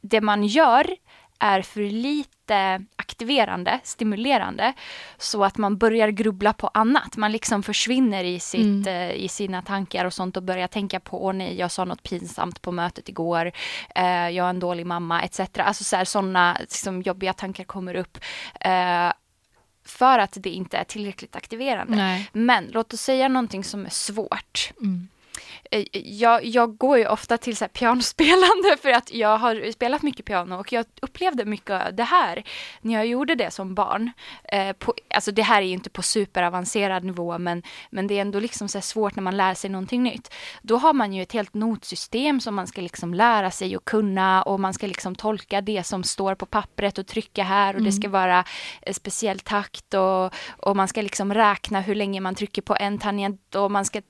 det 0.00 0.20
man 0.20 0.44
gör 0.44 0.96
är 1.40 1.62
för 1.62 1.80
lite 1.80 2.84
aktiverande, 2.96 3.80
stimulerande, 3.84 4.72
så 5.18 5.44
att 5.44 5.56
man 5.58 5.78
börjar 5.78 6.08
grubbla 6.08 6.52
på 6.52 6.70
annat. 6.74 7.16
Man 7.16 7.32
liksom 7.32 7.62
försvinner 7.62 8.24
i, 8.24 8.40
sitt, 8.40 8.60
Mm. 8.86 8.86
eh, 8.86 9.10
i 9.10 9.28
sina 9.28 9.62
tankar 9.62 10.04
och 10.04 10.12
sånt 10.12 10.36
och 10.36 10.42
börjar 10.42 10.66
tänka 10.68 11.00
på, 11.00 11.24
åh 11.26 11.32
nej, 11.32 11.58
jag 11.58 11.70
sa 11.70 11.84
något 11.84 12.02
pinsamt 12.02 12.62
på 12.62 12.72
mötet 12.72 13.08
igår, 13.08 13.52
eh, 13.94 14.04
jag 14.28 14.46
är 14.46 14.50
en 14.50 14.60
dålig 14.60 14.86
mamma, 14.86 15.22
etc. 15.22 15.40
Alltså 15.58 15.84
så 15.84 15.96
här, 15.96 16.04
sådana 16.04 16.56
liksom, 16.60 17.02
jobbiga 17.02 17.32
tankar 17.32 17.64
kommer 17.64 17.94
upp. 17.94 18.18
Eh, 18.60 19.12
för 19.84 20.18
att 20.18 20.36
det 20.40 20.50
inte 20.50 20.76
är 20.76 20.84
tillräckligt 20.84 21.36
aktiverande. 21.36 21.96
Nej. 21.96 22.28
Men 22.32 22.68
låt 22.70 22.92
oss 22.94 23.00
säga 23.00 23.28
någonting 23.28 23.64
som 23.64 23.86
är 23.86 23.90
svårt. 23.90 24.72
Mm. 24.80 25.08
Eh, 25.70 25.84
Jag, 25.92 26.44
jag 26.44 26.76
går 26.76 26.98
ju 26.98 27.06
ofta 27.06 27.38
till 27.38 27.56
så 27.56 27.68
pianospelande 27.68 28.76
för 28.82 28.90
att 28.90 29.12
jag 29.12 29.38
har 29.38 29.72
spelat 29.72 30.02
mycket 30.02 30.26
piano 30.26 30.54
och 30.54 30.72
jag 30.72 30.84
upplevde 31.02 31.44
mycket 31.44 31.70
av 31.70 31.94
det 31.94 32.02
här 32.02 32.44
när 32.80 32.94
jag 32.94 33.06
gjorde 33.06 33.34
det 33.34 33.50
som 33.50 33.74
barn. 33.74 34.10
Eh, 34.44 34.72
på, 34.72 34.94
alltså 35.14 35.32
det 35.32 35.42
här 35.42 35.62
är 35.62 35.66
ju 35.66 35.72
inte 35.72 35.90
på 35.90 36.02
superavancerad 36.02 37.04
nivå 37.04 37.38
men, 37.38 37.62
men 37.90 38.06
det 38.06 38.14
är 38.14 38.20
ändå 38.20 38.40
liksom 38.40 38.68
så 38.68 38.80
svårt 38.80 39.16
när 39.16 39.22
man 39.22 39.36
lär 39.36 39.54
sig 39.54 39.70
någonting 39.70 40.02
nytt. 40.02 40.34
Då 40.62 40.76
har 40.76 40.92
man 40.92 41.12
ju 41.12 41.22
ett 41.22 41.32
helt 41.32 41.54
notsystem 41.54 42.40
som 42.40 42.54
man 42.54 42.66
ska 42.66 42.80
liksom 42.80 43.14
lära 43.14 43.50
sig 43.50 43.76
och 43.76 43.84
kunna 43.84 44.42
och 44.42 44.60
man 44.60 44.74
ska 44.74 44.86
liksom 44.86 45.14
tolka 45.14 45.60
det 45.60 45.86
som 45.86 46.04
står 46.04 46.34
på 46.34 46.46
pappret 46.46 46.98
och 46.98 47.06
trycka 47.06 47.42
här 47.42 47.76
och 47.76 47.82
det 47.82 47.92
ska 47.92 48.08
vara 48.08 48.44
eh, 48.82 48.92
speciell 48.92 49.40
takt 49.40 49.94
och, 49.94 50.34
och 50.48 50.76
man 50.76 50.88
ska 50.88 51.02
liksom 51.02 51.34
räkna 51.34 51.80
hur 51.80 51.94
länge 51.94 52.20
man 52.20 52.34
trycker 52.34 52.62
på 52.62 52.76
en 52.80 52.98
tangent 52.98 53.54
och 53.54 53.70
man 53.70 53.84
ska 53.84 54.00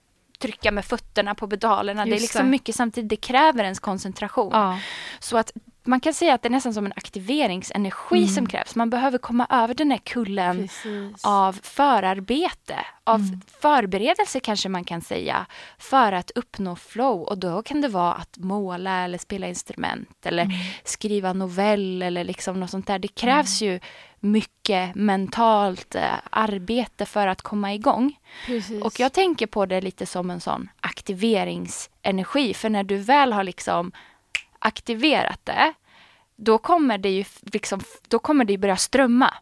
trycka 0.40 0.70
med 0.70 0.84
fötterna 0.84 1.34
på 1.34 1.48
pedalerna. 1.48 2.04
det 2.04 2.10
är 2.10 2.12
Just 2.12 2.22
liksom 2.22 2.44
det. 2.44 2.50
mycket 2.50 2.74
samtidigt, 2.74 3.10
det 3.10 3.16
kräver 3.16 3.64
ens 3.64 3.80
koncentration. 3.80 4.50
Ja. 4.52 4.78
Så 5.18 5.36
att 5.36 5.52
man 5.84 6.00
kan 6.00 6.14
säga 6.14 6.34
att 6.34 6.42
det 6.42 6.48
är 6.48 6.50
nästan 6.50 6.74
som 6.74 6.86
en 6.86 6.92
aktiveringsenergi 6.96 8.16
Mm. 8.16 8.28
som 8.28 8.46
krävs. 8.46 8.74
Man 8.74 8.90
behöver 8.90 9.18
komma 9.18 9.46
över 9.50 9.74
den 9.74 9.90
här 9.90 9.98
kullen 9.98 10.56
Precis. 10.62 11.24
av 11.24 11.60
förarbete, 11.62 12.76
av 13.04 13.20
Mm. 13.20 13.40
förberedelse 13.60 14.40
kanske 14.40 14.68
man 14.68 14.84
kan 14.84 15.00
säga, 15.00 15.46
för 15.78 16.12
att 16.12 16.30
uppnå 16.30 16.76
flow. 16.76 17.22
Och 17.22 17.38
då 17.38 17.62
kan 17.62 17.80
det 17.80 17.88
vara 17.88 18.12
att 18.14 18.36
måla 18.38 19.04
eller 19.04 19.18
spela 19.18 19.48
instrument 19.48 20.26
eller 20.26 20.42
Mm. 20.42 20.56
skriva 20.84 21.32
novell 21.32 22.02
eller 22.02 22.24
liksom 22.24 22.60
något 22.60 22.70
sånt 22.70 22.86
där. 22.86 22.98
Det 22.98 23.08
krävs 23.08 23.62
ju 23.62 23.80
mycket 24.20 24.94
mentalt 24.94 25.94
eh, 25.94 26.02
arbete 26.30 27.06
för 27.06 27.26
att 27.26 27.42
komma 27.42 27.74
igång. 27.74 28.18
Precis. 28.46 28.82
Och 28.84 29.00
jag 29.00 29.12
tänker 29.12 29.46
på 29.46 29.66
det 29.66 29.80
lite 29.80 30.06
som 30.06 30.30
en 30.30 30.40
sån 30.40 30.68
aktiveringsenergi. 30.80 32.54
För 32.54 32.68
när 32.70 32.84
du 32.84 32.96
väl 32.96 33.32
har 33.32 33.44
liksom 33.44 33.92
aktiverat 34.60 35.40
det, 35.44 35.72
då 36.36 36.58
kommer 36.58 36.98
det 36.98 37.10
ju 37.10 37.24
liksom, 37.42 37.80
då 38.08 38.18
kommer 38.18 38.44
det 38.44 38.58
börja 38.58 38.76
strömma. 38.76 39.34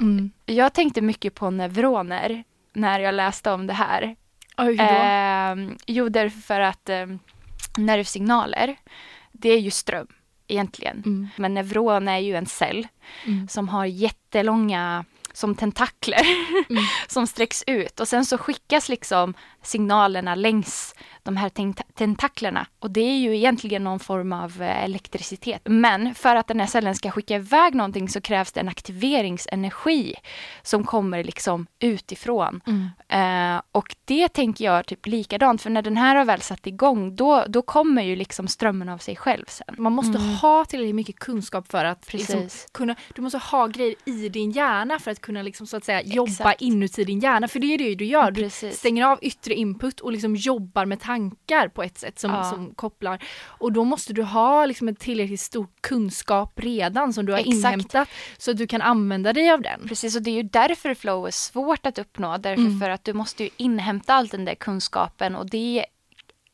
Mm. 0.00 0.30
Jag 0.46 0.72
tänkte 0.72 1.00
mycket 1.00 1.34
på 1.34 1.50
neuroner 1.50 2.44
när 2.72 3.00
jag 3.00 3.14
läste 3.14 3.50
om 3.50 3.66
det 3.66 3.72
här. 3.72 4.16
Oj? 4.56 4.76
Ehm, 4.80 5.76
jo, 5.86 6.08
därför 6.08 6.60
att 6.60 6.88
ehm, 6.88 7.18
nervsignaler, 7.78 8.76
det 9.32 9.48
är 9.50 9.58
ju 9.58 9.70
ström 9.70 10.06
egentligen. 10.46 11.02
Mm. 11.06 11.28
Men 11.36 11.54
neuron 11.54 12.08
är 12.08 12.18
ju 12.18 12.36
en 12.36 12.46
cell 12.46 12.86
Mm. 13.26 13.48
som 13.48 13.68
har 13.68 13.84
jättelånga 13.86 15.04
som 15.38 15.54
tentakler 15.54 16.20
Mm. 16.70 16.84
som 17.08 17.26
sträcks 17.26 17.64
ut 17.66 18.00
och 18.00 18.08
sen 18.08 18.24
så 18.24 18.38
skickas 18.38 18.88
liksom 18.88 19.34
signalerna 19.62 20.34
längs 20.34 20.94
de 21.22 21.36
här 21.36 21.48
tent- 21.48 21.82
tentaklerna 21.94 22.66
och 22.78 22.90
det 22.90 23.00
är 23.00 23.18
ju 23.18 23.36
egentligen 23.36 23.84
någon 23.84 23.98
form 24.00 24.32
av 24.32 24.62
eh, 24.62 24.84
elektricitet. 24.84 25.62
Men 25.64 26.14
för 26.14 26.36
att 26.36 26.46
den 26.46 26.60
här 26.60 26.66
cellen 26.66 26.94
ska 26.94 27.10
skicka 27.10 27.34
iväg 27.36 27.74
någonting 27.74 28.08
så 28.08 28.20
krävs 28.20 28.52
det 28.52 28.60
en 28.60 28.68
aktiveringsenergi 28.68 30.14
som 30.62 30.84
kommer 30.84 31.24
liksom 31.24 31.66
utifrån. 31.78 32.60
Mm. 32.66 32.88
Eh, 33.56 33.62
och 33.72 33.96
det 34.04 34.28
tänker 34.28 34.64
jag 34.64 34.86
typ 34.86 35.06
likadant 35.06 35.62
för 35.62 35.70
när 35.70 35.82
den 35.82 35.96
här 35.96 36.16
har 36.16 36.24
väl 36.24 36.40
satt 36.40 36.66
igång 36.66 37.16
då, 37.16 37.44
då 37.48 37.62
kommer 37.62 38.02
ju 38.02 38.16
liksom 38.16 38.48
strömmen 38.48 38.88
av 38.88 38.98
sig 38.98 39.16
själv 39.16 39.44
sen. 39.48 39.74
Man 39.78 39.92
måste 39.92 40.18
Mm. 40.18 40.34
ha 40.34 40.64
tillräckligt 40.64 40.94
mycket 40.94 41.18
kunskap 41.18 41.68
för 41.70 41.84
att 41.84 42.12
liksom, 42.12 42.40
Precis. 42.40 42.66
kunna, 42.72 42.94
du 43.14 43.22
måste 43.22 43.38
ha 43.38 43.66
grejer 43.66 43.94
i 44.04 44.28
din 44.28 44.50
hjärna 44.50 44.98
för 44.98 45.10
att 45.10 45.20
kunna 45.28 45.42
liksom, 45.42 45.66
så 45.66 45.76
att 45.76 45.84
säga, 45.84 46.02
jobba 46.02 46.30
Exakt. 46.30 46.62
inuti 46.62 47.04
din 47.04 47.20
hjärna. 47.20 47.48
För 47.48 47.58
det 47.60 47.74
är 47.74 47.78
det 47.78 47.94
du 47.94 48.04
gör. 48.04 48.30
Du 48.30 48.42
Precis. 48.42 48.78
stänger 48.78 49.04
av 49.04 49.18
yttre 49.22 49.54
input 49.54 50.00
och 50.00 50.12
liksom 50.12 50.36
jobbar 50.36 50.86
med 50.86 51.00
tankar 51.00 51.68
på 51.68 51.82
ett 51.82 51.98
sätt 51.98 52.18
som, 52.18 52.30
Ja. 52.30 52.44
som 52.44 52.74
kopplar. 52.74 53.24
Och 53.46 53.72
då 53.72 53.84
måste 53.84 54.12
du 54.12 54.22
ha 54.22 54.66
liksom 54.66 54.88
en 54.88 54.96
tillräckligt 54.96 55.40
stor 55.40 55.66
kunskap 55.80 56.52
redan 56.60 57.12
som 57.12 57.26
du 57.26 57.32
har 57.32 57.38
Exakt. 57.38 57.54
inhämtat 57.56 58.08
så 58.38 58.50
att 58.50 58.56
du 58.56 58.66
kan 58.66 58.82
använda 58.82 59.32
dig 59.32 59.50
av 59.50 59.62
den. 59.62 59.88
Precis, 59.88 60.16
och 60.16 60.22
det 60.22 60.30
är 60.30 60.34
ju 60.34 60.42
därför 60.42 60.94
flow 60.94 61.26
är 61.26 61.30
svårt 61.30 61.86
att 61.86 61.98
uppnå. 61.98 62.38
Därför 62.38 62.62
Mm. 62.62 62.80
för 62.80 62.90
att 62.90 63.04
du 63.04 63.12
måste 63.12 63.44
ju 63.44 63.50
inhämta 63.56 64.14
all 64.14 64.28
den 64.28 64.44
där 64.44 64.54
kunskapen 64.54 65.34
och 65.36 65.50
det 65.50 65.86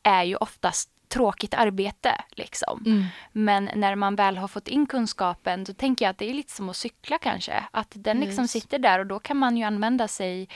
är 0.03 0.23
ju 0.23 0.35
oftast 0.35 0.89
tråkigt 1.07 1.53
arbete 1.53 2.21
liksom. 2.31 2.83
Mm. 2.85 3.05
Men 3.31 3.69
när 3.75 3.95
man 3.95 4.15
väl 4.15 4.37
har 4.37 4.47
fått 4.47 4.67
in 4.67 4.85
kunskapen 4.85 5.63
då 5.63 5.73
tänker 5.73 6.05
jag 6.05 6.09
att 6.09 6.17
det 6.17 6.29
är 6.29 6.33
lite 6.33 6.51
som 6.51 6.69
att 6.69 6.75
cykla 6.75 7.17
kanske. 7.17 7.63
Att 7.71 7.91
den 7.95 8.19
liksom 8.19 8.43
Yes. 8.43 8.51
sitter 8.51 8.79
där 8.79 8.99
och 8.99 9.05
då 9.05 9.19
kan 9.19 9.37
man 9.37 9.57
ju 9.57 9.63
använda 9.63 10.07
sig 10.07 10.47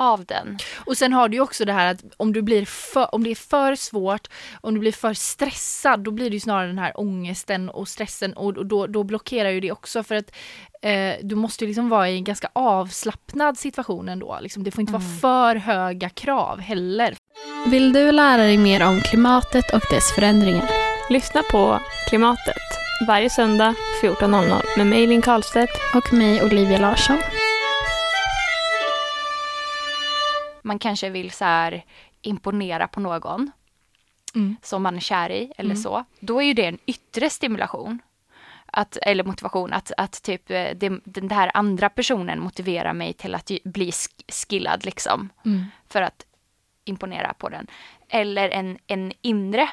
av 0.00 0.24
den. 0.24 0.58
Och 0.76 0.96
sen 0.96 1.12
har 1.12 1.28
du 1.28 1.36
ju 1.36 1.40
också 1.40 1.64
det 1.64 1.72
här 1.72 1.86
att 1.86 2.04
om, 2.16 2.32
du 2.32 2.42
blir 2.42 2.64
för, 2.66 3.14
om 3.14 3.24
det 3.24 3.30
är 3.30 3.34
för 3.34 3.74
svårt, 3.74 4.28
om 4.60 4.74
du 4.74 4.80
blir 4.80 4.92
för 4.92 5.14
stressad, 5.14 6.00
då 6.00 6.10
blir 6.10 6.30
det 6.30 6.34
ju 6.34 6.40
snarare 6.40 6.66
den 6.66 6.78
här 6.78 7.00
ångesten 7.00 7.68
och 7.68 7.88
stressen 7.88 8.32
och, 8.32 8.58
och 8.58 8.66
då, 8.66 8.86
då 8.86 9.04
blockerar 9.04 9.50
ju 9.50 9.60
det 9.60 9.72
också 9.72 10.02
för 10.02 10.14
att 10.14 10.32
eh, 10.82 11.14
du 11.22 11.34
måste 11.34 11.64
ju 11.64 11.68
liksom 11.68 11.88
vara 11.88 12.08
i 12.08 12.16
en 12.16 12.24
ganska 12.24 12.50
avslappnad 12.52 13.58
situation 13.58 14.08
ändå. 14.08 14.38
Liksom, 14.42 14.64
det 14.64 14.70
får 14.70 14.80
inte 14.80 14.92
vara 14.92 15.18
för 15.20 15.56
höga 15.56 16.08
krav 16.08 16.60
heller. 16.60 17.16
Vill 17.66 17.92
du 17.92 18.12
lära 18.12 18.42
dig 18.42 18.58
mer 18.58 18.86
om 18.86 19.00
klimatet 19.00 19.74
och 19.74 19.82
dess 19.90 20.14
förändringar? 20.14 20.70
Lyssna 21.10 21.42
på 21.42 21.80
Klimatet 22.08 22.80
varje 23.06 23.30
söndag 23.30 23.74
14.00 24.02 24.62
med 24.76 24.86
mig 24.86 25.06
Linn 25.06 25.22
Karlstedt. 25.22 25.72
Och 25.94 26.12
mig 26.12 26.42
Olivia 26.42 26.78
Larsson. 26.78 27.18
Man 30.62 30.78
kanske 30.78 31.10
vill 31.10 31.30
så 31.30 31.44
här 31.44 31.84
imponera 32.22 32.88
på 32.88 33.00
någon 33.00 33.50
Mm. 34.34 34.56
som 34.62 34.82
man 34.82 34.96
är 34.96 35.00
kär 35.00 35.30
i 35.30 35.52
eller 35.56 35.70
Mm. 35.70 35.82
så. 35.82 36.04
Då 36.20 36.42
är 36.42 36.46
ju 36.46 36.54
det 36.54 36.66
en 36.66 36.78
yttre 36.86 37.30
stimulation. 37.30 37.98
Att, 38.72 38.96
eller 39.02 39.24
motivation, 39.24 39.72
att, 39.72 39.92
att 39.96 40.22
typ 40.22 40.50
eh, 40.50 40.70
det, 40.76 41.00
den 41.04 41.30
här 41.30 41.50
andra 41.54 41.88
personen 41.88 42.40
motiverar 42.40 42.92
mig 42.92 43.12
till 43.12 43.34
att 43.34 43.50
bli 43.64 43.90
sk- 43.90 44.32
skillad 44.48 44.84
liksom. 44.84 45.28
Mm. 45.44 45.64
För 45.88 46.02
att 46.02 46.24
imponera 46.84 47.32
på 47.34 47.48
den. 47.48 47.66
Eller 48.08 48.48
en, 48.48 48.78
en 48.86 49.12
inre 49.22 49.68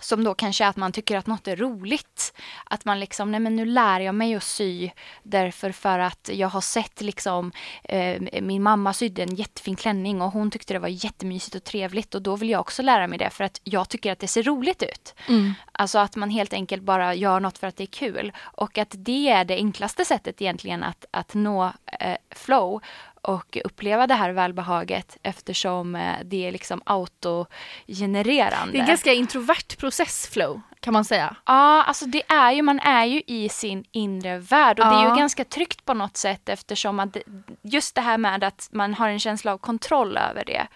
som 0.00 0.24
då 0.24 0.34
kanske 0.34 0.64
är 0.64 0.68
att 0.68 0.76
man 0.76 0.92
tycker 0.92 1.16
att 1.16 1.26
något 1.26 1.48
är 1.48 1.56
roligt. 1.56 2.32
Att 2.64 2.84
man 2.84 3.00
liksom, 3.00 3.30
nej 3.30 3.40
men 3.40 3.56
nu 3.56 3.64
lär 3.64 4.00
jag 4.00 4.14
mig 4.14 4.34
att 4.34 4.42
sy 4.42 4.90
därför 5.22 5.72
för 5.72 5.98
att 5.98 6.30
jag 6.32 6.48
har 6.48 6.60
sett 6.60 7.00
liksom 7.00 7.52
eh, 7.84 8.20
min 8.42 8.62
mamma 8.62 8.92
sydde 8.92 9.22
en 9.22 9.34
jättefin 9.34 9.76
klänning 9.76 10.22
och 10.22 10.32
hon 10.32 10.50
tyckte 10.50 10.74
det 10.74 10.78
var 10.78 11.04
jättemysigt 11.04 11.56
och 11.56 11.64
trevligt 11.64 12.14
och 12.14 12.22
då 12.22 12.36
vill 12.36 12.50
jag 12.50 12.60
också 12.60 12.82
lära 12.82 13.06
mig 13.06 13.18
det 13.18 13.30
för 13.30 13.44
att 13.44 13.60
jag 13.64 13.88
tycker 13.88 14.12
att 14.12 14.18
det 14.18 14.28
ser 14.28 14.42
roligt 14.42 14.82
ut. 14.82 15.14
Mm. 15.28 15.54
Alltså 15.72 15.98
att 15.98 16.16
man 16.16 16.30
helt 16.30 16.52
enkelt 16.52 16.82
bara 16.82 17.14
gör 17.14 17.40
något 17.40 17.58
för 17.58 17.66
att 17.66 17.76
det 17.76 17.84
är 17.84 17.86
kul. 17.86 18.32
Och 18.38 18.78
att 18.78 18.94
det 18.98 19.28
är 19.28 19.44
det 19.44 19.54
enklaste 19.54 20.04
sättet 20.04 20.42
egentligen 20.42 20.82
att, 20.82 21.04
att 21.10 21.34
nå 21.34 21.72
eh, 22.00 22.16
flow 22.30 22.82
och 23.22 23.58
uppleva 23.64 24.06
det 24.06 24.14
här 24.14 24.30
välbehaget 24.30 25.16
eftersom 25.22 25.94
eh, 25.96 26.14
det 26.24 26.46
är 26.46 26.52
liksom 26.52 26.82
autogenererande. 26.84 28.72
Det 28.72 28.78
är 28.78 28.82
en 28.82 28.86
ganska 28.88 29.12
introvert 29.12 29.76
process 29.78 30.28
flow 30.32 30.60
kan 30.80 30.92
man 30.92 31.04
säga. 31.04 31.36
Ja, 31.46 31.82
alltså 31.82 32.06
det 32.06 32.22
är 32.32 32.52
ju, 32.52 32.62
man 32.62 32.80
är 32.80 33.04
ju 33.04 33.22
i 33.26 33.48
sin 33.48 33.84
inre 33.90 34.38
värld 34.38 34.80
och 34.80 34.86
det 34.86 34.94
är 34.94 35.02
Ja. 35.04 35.10
ju 35.10 35.16
ganska 35.16 35.44
tryggt 35.44 35.84
på 35.84 35.94
något 35.94 36.16
sätt 36.16 36.48
eftersom 36.48 37.00
att 37.00 37.16
just 37.62 37.94
det 37.94 38.00
här 38.00 38.18
med 38.18 38.44
att 38.44 38.68
man 38.72 38.94
har 38.94 39.08
en 39.08 39.18
känsla 39.18 39.52
av 39.52 39.58
kontroll 39.58 40.16
över 40.16 40.44
det. 40.44 40.66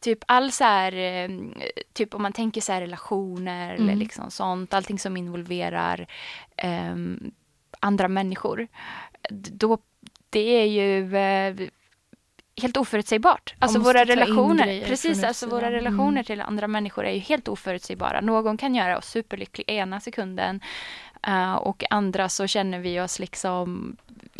Typ 0.00 0.18
all 0.28 0.52
så 0.52 0.64
här, 0.64 0.92
eh, 0.92 1.30
typ 1.92 2.14
om 2.14 2.22
man 2.22 2.32
tänker 2.32 2.60
så 2.60 2.72
här 2.72 2.80
relationer 2.80 3.74
eller 3.74 3.84
Mm. 3.84 3.98
liksom 3.98 4.30
sånt, 4.30 4.74
allting 4.74 4.98
som 4.98 5.16
involverar 5.16 6.06
ehm, 6.56 7.30
andra 7.80 8.08
människor. 8.08 8.68
Då, 9.30 9.78
det 10.32 10.62
är 10.62 10.66
ju 10.66 11.16
eh, 11.16 11.68
helt 12.62 12.76
oförutsägbart. 12.76 13.54
Alltså 13.58 13.78
våra 13.78 14.04
relationer, 14.04 14.84
precis, 14.86 15.24
alltså 15.24 15.46
våra 15.46 15.56
utsidan. 15.56 15.74
Mm. 15.74 15.84
relationer 15.84 16.22
till 16.22 16.40
andra 16.40 16.68
människor 16.68 17.04
är 17.04 17.12
ju 17.12 17.18
helt 17.18 17.48
oförutsägbara. 17.48 18.20
Någon 18.20 18.56
kan 18.56 18.74
göra 18.74 18.98
oss 18.98 19.06
superlyckliga 19.06 19.74
ena 19.74 20.00
sekunden 20.00 20.60
eh, 21.26 21.54
och 21.54 21.84
andra 21.90 22.28
så 22.28 22.46
känner 22.46 22.78
vi 22.78 23.00
oss 23.00 23.18
liksom 23.18 23.96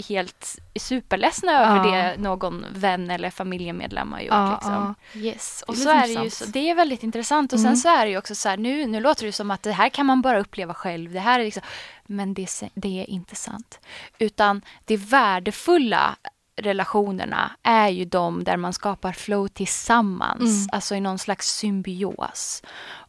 helt 0.09 0.59
superledsna 0.81 1.52
över 1.52 1.76
Ja. 1.76 1.92
det 2.05 2.16
någon 2.18 2.66
vän 2.72 3.11
eller 3.11 3.31
familjemedlem 3.31 4.12
har 4.12 4.20
gjort. 4.20 4.28
Ja, 4.31 4.52
liksom. 4.55 4.94
Yes. 5.14 5.64
Och 5.66 5.74
Det 5.74 5.81
så 5.81 5.90
är 5.90 6.00
det 6.16 6.24
ju 6.24 6.31
så, 6.31 6.44
det 6.44 6.70
är 6.70 6.74
väldigt 6.74 7.02
intressant 7.02 7.52
och 7.52 7.59
Mm. 7.59 7.70
sen 7.70 7.76
så 7.76 7.88
är 7.88 8.05
det 8.05 8.11
ju 8.11 8.18
också 8.18 8.35
så 8.35 8.48
här 8.48 8.57
nu, 8.57 8.87
nu 8.87 9.00
låter 9.00 9.26
det 9.26 9.33
som 9.33 9.50
att 9.50 9.62
det 9.62 9.72
här 9.72 9.88
kan 9.88 10.07
man 10.07 10.22
bara 10.22 10.40
uppleva 10.40 10.74
själv. 10.74 11.12
Det 11.12 11.20
här 11.20 11.40
är 11.40 11.44
liksom, 11.44 11.62
men 12.07 12.35
det, 12.35 12.62
det 12.74 13.00
är 13.00 13.11
inte 13.11 13.35
sant. 13.37 13.81
Utan 14.18 14.62
det 14.85 14.96
värdefulla 14.96 16.16
relationerna 16.57 17.51
är 17.62 17.88
ju 17.88 18.05
de 18.05 18.45
där 18.45 18.57
man 18.57 18.73
skapar 18.73 19.12
flow 19.12 19.49
tillsammans, 19.49 20.41
Mm. 20.43 20.69
alltså 20.73 20.95
i 20.95 21.01
någon 21.01 21.19
slags 21.19 21.57
symbios. 21.57 22.62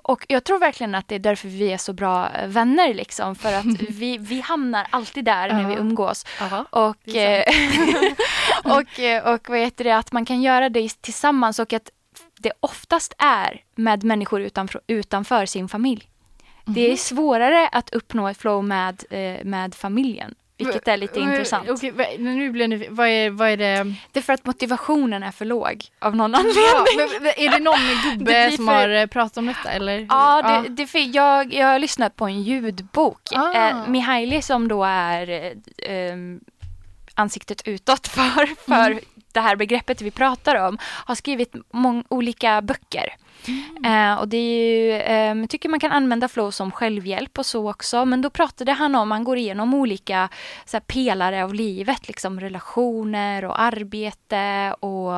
Och 0.03 0.25
jag 0.29 0.43
tror 0.43 0.59
verkligen 0.59 0.95
att 0.95 1.07
det 1.07 1.15
är 1.15 1.19
därför 1.19 1.47
vi 1.47 1.71
är 1.73 1.77
så 1.77 1.93
bra 1.93 2.29
vänner 2.47 2.93
liksom, 2.93 3.35
för 3.35 3.53
att 3.53 3.65
vi, 3.89 4.17
vi 4.17 4.41
hamnar 4.41 4.87
alltid 4.89 5.25
där 5.25 5.47
när 5.53 5.67
vi 5.69 5.75
umgås. 5.75 6.25
Och, 6.69 7.15
eh, 7.15 7.43
och, 8.63 8.99
eh, 8.99 9.33
och 9.33 9.49
vad 9.49 9.59
heter 9.59 9.83
det, 9.83 9.97
att 9.97 10.11
man 10.11 10.25
kan 10.25 10.41
göra 10.41 10.69
det 10.69 11.01
tillsammans 11.01 11.59
och 11.59 11.73
att 11.73 11.89
det 12.39 12.51
oftast 12.59 13.13
är 13.17 13.61
med 13.75 14.03
människor 14.03 14.41
utanför, 14.41 14.81
utanför 14.87 15.45
sin 15.45 15.67
familj. 15.69 16.09
Det 16.65 16.91
är 16.91 16.95
svårare 16.97 17.67
att 17.71 17.89
uppnå 17.89 18.27
ett 18.27 18.37
flow 18.37 18.63
med, 18.63 19.03
eh, 19.09 19.43
med 19.45 19.75
familjen, 19.75 20.35
vilket 20.57 20.87
är 20.87 20.97
lite 20.97 21.19
intressant. 21.19 21.69
Okej, 21.69 21.91
men 21.91 22.23
nu 22.37 22.51
blir 22.51 22.71
jag 22.73 22.89
vad 22.89 23.07
är, 23.07 23.29
vad 23.29 23.49
är 23.49 23.57
det? 23.57 23.95
Det 24.11 24.19
är 24.19 24.23
för 24.23 24.33
att 24.33 24.45
motivationen 24.45 25.23
är 25.23 25.31
för 25.31 25.45
låg 25.45 25.85
av 25.99 26.15
någon 26.15 26.35
anledning. 26.35 26.63
Ja, 26.73 26.85
men, 27.21 27.27
är 27.37 27.49
det 27.51 27.59
någon 27.59 27.79
Det 28.17 28.17
gubbe 28.17 28.51
som 28.55 28.65
för- 28.67 28.73
har 28.73 28.89
eh, 28.89 29.05
pratat 29.05 29.37
om 29.37 29.45
detta 29.45 29.71
eller? 29.71 30.05
Ja, 30.09 30.41
det, 30.63 30.69
det, 30.69 30.87
fi- 30.87 31.11
jag, 31.13 31.53
jag 31.53 31.67
har 31.67 31.79
lyssnat 31.79 32.15
på 32.15 32.25
en 32.25 32.41
ljudbok. 32.43 33.21
Ah. 33.35 33.53
Eh, 33.69 33.87
Mihaili 33.87 34.41
som 34.41 34.67
då 34.67 34.83
är 34.83 35.53
eh, 35.77 36.15
ansiktet 37.15 37.61
utåt 37.67 38.07
för, 38.07 38.55
för 38.65 38.91
Mm. 38.91 38.99
det 39.31 39.39
här 39.39 39.55
begreppet 39.55 40.01
vi 40.01 40.11
pratar 40.11 40.55
om 40.67 40.77
har 40.83 41.15
skrivit 41.15 41.53
många 41.73 42.03
olika 42.09 42.61
böcker. 42.61 43.15
Mm. 43.47 44.13
Eh, 44.13 44.19
och 44.19 44.27
det 44.27 44.37
är 44.37 44.83
ju, 44.83 44.91
eh, 44.91 45.41
jag 45.41 45.49
tycker 45.49 45.69
man 45.69 45.79
kan 45.79 45.91
använda 45.91 46.27
flow 46.27 46.51
som 46.51 46.71
självhjälp 46.71 47.39
och 47.39 47.45
så 47.45 47.69
också. 47.69 48.05
Men 48.05 48.21
då 48.21 48.29
pratade 48.29 48.71
han 48.71 48.95
om, 48.95 49.11
han 49.11 49.23
går 49.23 49.37
igenom 49.37 49.73
olika 49.73 50.29
så 50.65 50.77
här, 50.77 50.81
pelare 50.81 51.43
av 51.43 51.53
livet, 51.53 52.07
liksom 52.07 52.39
relationer 52.39 53.45
och 53.45 53.61
arbete 53.61 54.75
och 54.79 55.13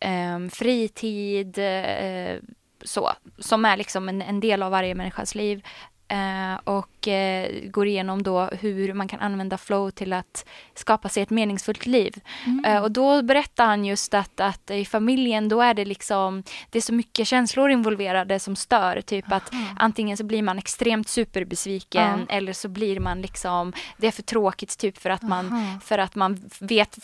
eh, 0.00 0.48
fritid. 0.52 1.58
Eh, 1.58 2.36
så, 2.84 3.12
som 3.38 3.64
är 3.64 3.76
liksom 3.76 4.08
en, 4.08 4.22
en 4.22 4.40
del 4.40 4.62
av 4.62 4.70
varje 4.70 4.94
människas 4.94 5.34
liv. 5.34 5.62
Eh, 6.08 6.60
och 6.64 7.08
eh, 7.08 7.68
går 7.70 7.86
igenom 7.86 8.22
då 8.22 8.44
hur 8.44 8.92
man 8.92 9.08
kan 9.08 9.20
använda 9.20 9.58
flow 9.58 9.90
till 9.90 10.12
att 10.12 10.44
skapa 10.74 11.08
sig 11.08 11.22
ett 11.22 11.30
meningsfullt 11.30 11.86
liv. 11.86 12.20
Eh, 12.66 12.82
och 12.82 12.90
då 12.90 13.22
berättar 13.22 13.66
han 13.66 13.84
just 13.84 14.14
att, 14.14 14.40
att 14.40 14.70
i 14.70 14.84
familjen 14.84 15.48
då 15.48 15.60
är 15.60 15.74
det 15.74 15.84
liksom, 15.84 16.42
det 16.70 16.78
är 16.78 16.82
så 16.82 16.94
mycket 16.94 17.26
känslor 17.26 17.70
involverade 17.70 18.38
som 18.38 18.56
stör. 18.56 19.00
Typ 19.00 19.32
att 19.32 19.52
antingen 19.76 20.16
så 20.16 20.24
blir 20.24 20.42
man 20.42 20.58
extremt 20.58 21.08
superbesviken 21.08 22.26
eller 22.28 22.52
så 22.52 22.68
blir 22.68 23.00
man 23.00 23.22
liksom, 23.22 23.72
det 23.96 24.06
är 24.06 24.10
för 24.10 24.22
tråkigt 24.22 24.78
typ 24.78 24.98
för 24.98 25.10
att 25.10 25.22
man, 25.22 25.80
för 25.84 25.98
att 25.98 26.14
man 26.14 26.50
vet, 26.60 26.98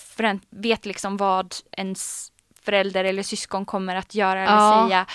vet 0.50 0.86
liksom 0.86 1.16
vad 1.16 1.54
ens 1.72 2.32
förälder 2.64 3.04
eller 3.04 3.22
syskon 3.22 3.64
kommer 3.64 3.96
att 3.96 4.14
göra 4.14 4.42
eller 4.42 4.52
Ja. 4.56 4.86
säga. 4.88 5.06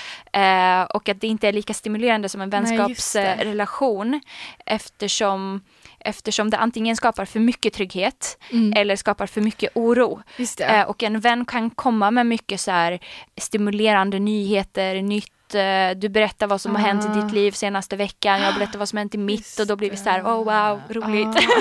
Eh, 0.81 0.83
och 0.85 1.09
att 1.09 1.21
det 1.21 1.27
inte 1.27 1.47
är 1.47 1.53
lika 1.53 1.73
stimulerande 1.73 2.29
som 2.29 2.41
en 2.41 2.49
vänskapsrelation 2.49 4.21
eftersom, 4.65 5.61
eftersom 5.99 6.49
det 6.49 6.57
antingen 6.57 6.95
skapar 6.95 7.25
för 7.25 7.39
mycket 7.39 7.73
trygghet 7.73 8.37
Mm. 8.51 8.73
eller 8.77 8.95
skapar 8.95 9.25
för 9.27 9.41
mycket 9.41 9.69
oro. 9.75 10.21
Eh, 10.61 10.81
och 10.81 11.03
en 11.03 11.19
vän 11.19 11.45
kan 11.45 11.69
komma 11.69 12.11
med 12.11 12.25
mycket 12.25 12.61
så 12.61 12.71
här 12.71 12.99
stimulerande 13.37 14.19
nyheter, 14.19 15.01
nytt. 15.01 15.33
Eh, 15.55 15.91
Du 15.97 16.09
berättar 16.09 16.47
vad 16.47 16.61
som 16.61 16.75
har 16.75 16.81
hänt 16.83 17.05
i 17.05 17.07
Ah. 17.07 17.23
ditt 17.23 17.33
liv 17.33 17.51
senaste 17.51 17.95
veckan, 17.95 18.41
jag 18.41 18.53
berättar 18.55 18.79
vad 18.79 18.89
som 18.89 18.97
har 18.97 19.01
hänt 19.01 19.15
i 19.15 19.17
mitt 19.29 19.39
Just 19.39 19.59
och 19.59 19.67
då 19.67 19.75
blir 19.75 19.91
vi 19.91 19.97
så 19.97 20.09
här, 20.09 20.21
oh 20.23 20.43
wow, 20.43 20.81
roligt. 20.89 21.27
Ah. 21.27 21.41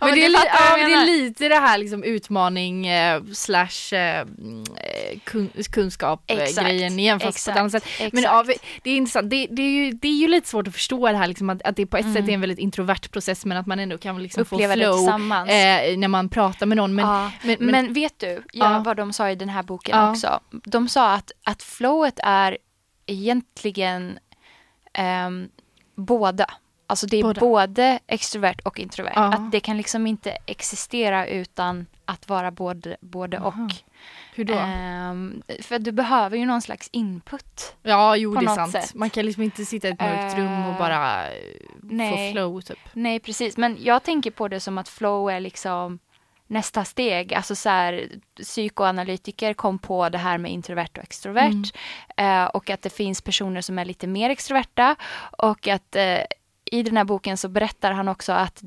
Ja, 0.00 0.06
men 0.06 0.14
det, 0.14 0.24
är, 0.24 0.28
li- 0.28 0.36
ja, 0.46 0.76
men 0.76 0.88
det 0.90 0.94
är 0.94 1.06
lite 1.06 1.48
det 1.48 1.54
här 1.54 1.78
liksom 1.78 2.02
utmaning 2.04 2.86
eh, 2.86 3.22
slash 3.34 3.92
eh, 3.96 4.20
mm, 4.20 4.60
eh, 4.76 5.18
kun, 5.24 5.50
kunskap 5.72 6.22
eh, 6.26 6.38
Exakt, 6.38 6.66
grejen 6.68 6.98
igen 6.98 7.20
fast 7.20 7.46
på 7.46 7.50
ett 7.50 7.56
annat 7.58 7.72
sätt. 7.72 7.84
exakt. 7.86 8.12
Men 8.12 8.22
ja, 8.22 8.44
det 8.82 8.90
är 8.90 8.96
intressant, 8.96 9.30
det, 9.30 9.46
det, 9.50 9.62
är 9.62 9.70
ju, 9.70 9.90
det 9.92 10.08
är 10.08 10.12
ju 10.20 10.28
lite 10.28 10.48
svårt 10.48 10.68
att 10.68 10.74
förstå 10.74 11.08
det 11.08 11.16
här 11.16 11.26
liksom, 11.26 11.50
att, 11.50 11.62
att 11.62 11.76
det 11.76 11.86
på 11.86 11.96
ett 11.96 12.04
Mm. 12.04 12.14
sätt 12.16 12.28
är 12.28 12.32
en 12.32 12.40
väldigt 12.40 12.58
introvert 12.58 13.08
process 13.12 13.44
men 13.44 13.56
att 13.56 13.66
man 13.66 13.78
ändå 13.78 13.98
kan 13.98 14.22
liksom 14.22 14.42
Uppleva 14.42 14.74
få 14.74 14.78
flow 14.80 15.04
när 15.98 16.08
man 16.08 16.28
pratar 16.28 16.66
med 16.66 16.76
någon. 16.76 16.94
Men, 16.94 17.06
ja. 17.06 17.30
men, 17.42 17.56
men, 17.60 17.70
men, 17.70 17.92
vet 17.92 18.18
du 18.18 18.42
ja, 18.52 18.82
vad 18.84 18.96
de 18.96 19.12
sa 19.12 19.30
i 19.30 19.34
den 19.34 19.48
här 19.48 19.62
boken 19.62 20.08
också? 20.10 20.40
De 20.64 20.88
sa 20.88 21.12
att, 21.12 21.30
att 21.44 21.62
flowet 21.62 22.20
är 22.22 22.58
egentligen 23.06 24.18
ehm, 24.92 25.48
båda. 25.94 26.46
Alltså 26.88 27.06
det 27.06 27.16
är 27.16 27.22
Båda. 27.22 27.40
både 27.40 27.98
extrovert 28.06 28.56
och 28.64 28.78
introvert. 28.78 29.12
Ja. 29.14 29.22
Att 29.34 29.52
det 29.52 29.60
kan 29.60 29.76
liksom 29.76 30.06
inte 30.06 30.30
existera 30.46 31.26
utan 31.26 31.86
att 32.04 32.28
vara 32.28 32.50
både, 32.50 32.96
både 33.00 33.38
och. 33.38 33.54
Hur 34.34 34.44
då? 34.44 34.54
Ehm, 34.54 35.42
för 35.62 35.78
du 35.78 35.92
behöver 35.92 36.36
ju 36.36 36.46
någon 36.46 36.62
slags 36.62 36.88
input. 36.92 37.76
ja, 37.82 38.16
jo 38.16 38.34
på 38.34 38.40
det 38.40 38.46
är 38.46 38.54
sant. 38.54 38.72
sätt. 38.72 38.94
Man 38.94 39.10
kan 39.10 39.26
liksom 39.26 39.42
inte 39.42 39.64
sitta 39.64 39.88
i 39.88 39.90
ett 39.90 40.00
mörkt 40.00 40.34
Eh, 40.34 40.38
rum 40.40 40.66
och 40.66 40.74
bara 40.78 41.30
eh, 41.30 41.42
nej. 41.82 42.32
få 42.32 42.32
flow 42.32 42.60
typ. 42.60 42.78
Nej, 42.92 43.20
precis. 43.20 43.56
Men 43.56 43.76
jag 43.80 44.02
tänker 44.02 44.30
på 44.30 44.48
det 44.48 44.60
som 44.60 44.78
att 44.78 44.88
flow 44.88 45.30
är 45.30 45.40
liksom 45.40 45.98
nästa 46.46 46.84
steg. 46.84 47.34
Alltså 47.34 47.54
så 47.54 47.68
här, 47.68 48.08
psykoanalytiker 48.42 49.54
kom 49.54 49.78
på 49.78 50.08
det 50.08 50.18
här 50.18 50.38
med 50.38 50.52
introvert 50.52 50.90
och 50.96 51.02
extrovert. 51.02 51.72
Mm. 52.16 52.44
Eh, 52.44 52.46
och 52.46 52.70
att 52.70 52.82
det 52.82 52.90
finns 52.90 53.22
personer 53.22 53.60
som 53.60 53.78
är 53.78 53.84
lite 53.84 54.06
mer 54.06 54.30
extroverta. 54.30 54.96
Och 55.38 55.68
att 55.68 55.96
eh, 55.96 56.20
i 56.64 56.82
den 56.82 56.96
här 56.96 57.04
boken 57.04 57.36
så 57.36 57.48
berättar 57.48 57.92
han 57.92 58.08
också 58.08 58.32
att 58.32 58.62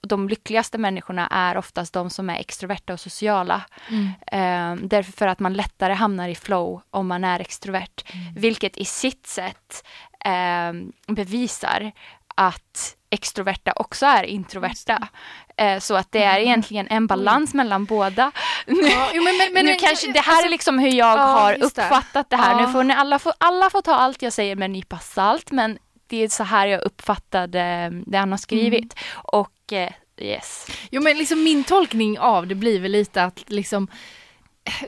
de 0.00 0.28
lyckligaste 0.28 0.78
människorna 0.78 1.26
är 1.26 1.56
oftast 1.56 1.92
de 1.92 2.10
som 2.10 2.30
är 2.30 2.38
extroverta 2.38 2.92
och 2.92 3.00
sociala. 3.00 3.62
Mm. 3.88 4.08
Eh, 4.26 4.86
därför 4.88 5.12
för 5.12 5.26
att 5.26 5.38
man 5.38 5.54
lättare 5.54 5.92
hamnar 5.92 6.28
i 6.28 6.34
flow 6.34 6.80
om 6.90 7.06
man 7.06 7.24
är 7.24 7.40
extrovert. 7.40 8.04
Mm. 8.12 8.34
Vilket 8.34 8.76
i 8.76 8.84
sitt 8.84 9.26
sätt 9.26 9.86
eh, 10.24 10.72
bevisar 11.14 11.92
att 12.34 12.96
extroverta 13.16 13.72
också 13.76 14.06
är 14.06 14.22
introverta. 14.24 15.08
Eh, 15.56 15.78
så 15.78 15.94
att 15.94 16.12
det 16.12 16.22
är 16.22 16.38
egentligen 16.38 16.86
en 16.88 17.06
balans 17.06 17.54
mellan 17.54 17.84
båda. 17.84 18.32
Ja, 18.66 18.74
men, 19.12 19.36
men, 19.38 19.52
men, 19.52 19.66
nu 19.66 19.74
kanske, 19.74 20.12
det 20.12 20.20
här 20.20 20.32
alltså- 20.32 20.46
är 20.46 20.50
liksom 20.50 20.78
hur 20.78 20.88
jag 20.92 21.18
Ja, 21.18 21.22
har 21.22 21.62
uppfattat 21.64 22.30
det 22.30 22.36
här. 22.36 22.52
Ja. 22.60 22.66
Nu 22.66 22.72
får 22.72 22.84
ni 22.84 22.94
alla, 22.94 23.18
få, 23.18 23.32
alla 23.38 23.70
får 23.70 23.82
ta 23.82 23.94
allt 23.94 24.22
jag 24.22 24.32
säger 24.32 24.56
med 24.56 24.66
en 24.66 24.72
nypa 24.72 24.98
salt, 24.98 25.50
men 25.50 25.78
det 26.06 26.16
är 26.22 26.28
så 26.28 26.42
här 26.44 26.66
jag 26.66 26.82
uppfattade 26.82 27.90
det 28.06 28.18
han 28.18 28.30
har 28.30 28.38
skrivit. 28.38 28.94
Mm. 28.94 29.20
Och 29.24 29.72
eh, 29.72 29.92
yes. 30.18 30.66
Jo 30.90 31.02
men 31.02 31.18
liksom 31.18 31.42
min 31.42 31.64
tolkning 31.64 32.18
av 32.18 32.46
det 32.46 32.54
blir 32.54 32.80
väl 32.80 32.92
lite 32.92 33.24
att 33.24 33.42
liksom 33.46 33.88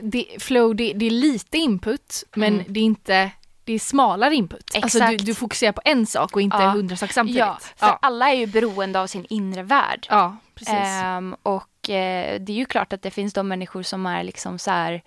det, 0.01 0.25
flow 0.39 0.75
det, 0.75 0.93
det 0.93 1.05
är 1.05 1.11
lite 1.11 1.57
input 1.57 2.23
men 2.35 2.53
Mm. 2.53 2.65
det 2.67 2.79
är 2.79 2.83
inte 2.83 3.31
det 3.69 3.75
är 3.75 3.79
smalare 3.79 4.35
input. 4.35 4.75
Alltså 4.75 4.99
du, 4.99 5.05
Exakt. 5.05 5.25
du 5.25 5.35
fokuserar 5.35 5.71
på 5.71 5.81
en 5.85 6.05
sak 6.05 6.35
och 6.35 6.41
inte 6.41 6.57
Ja. 6.57 6.69
hundra 6.69 6.95
saker 6.95 7.13
samtidigt. 7.13 7.39
Ja, 7.39 7.57
för 7.75 7.87
ja. 7.87 7.99
alla 8.01 8.29
är 8.29 8.33
ju 8.33 8.45
beroende 8.47 8.99
av 8.99 9.07
sin 9.07 9.25
inre 9.29 9.63
värld. 9.63 10.07
ja 10.09 10.35
precis. 10.55 10.73
Ehm, 10.73 11.35
och 11.43 11.89
eh, 11.89 12.39
det 12.41 12.51
är 12.51 12.55
ju 12.55 12.65
klart 12.65 12.93
att 12.93 13.01
det 13.01 13.11
finns 13.11 13.33
de 13.33 13.47
människor 13.47 13.83
som 13.83 14.05
är 14.05 14.23
liksom 14.23 14.59
så 14.59 14.71
här 14.71 15.01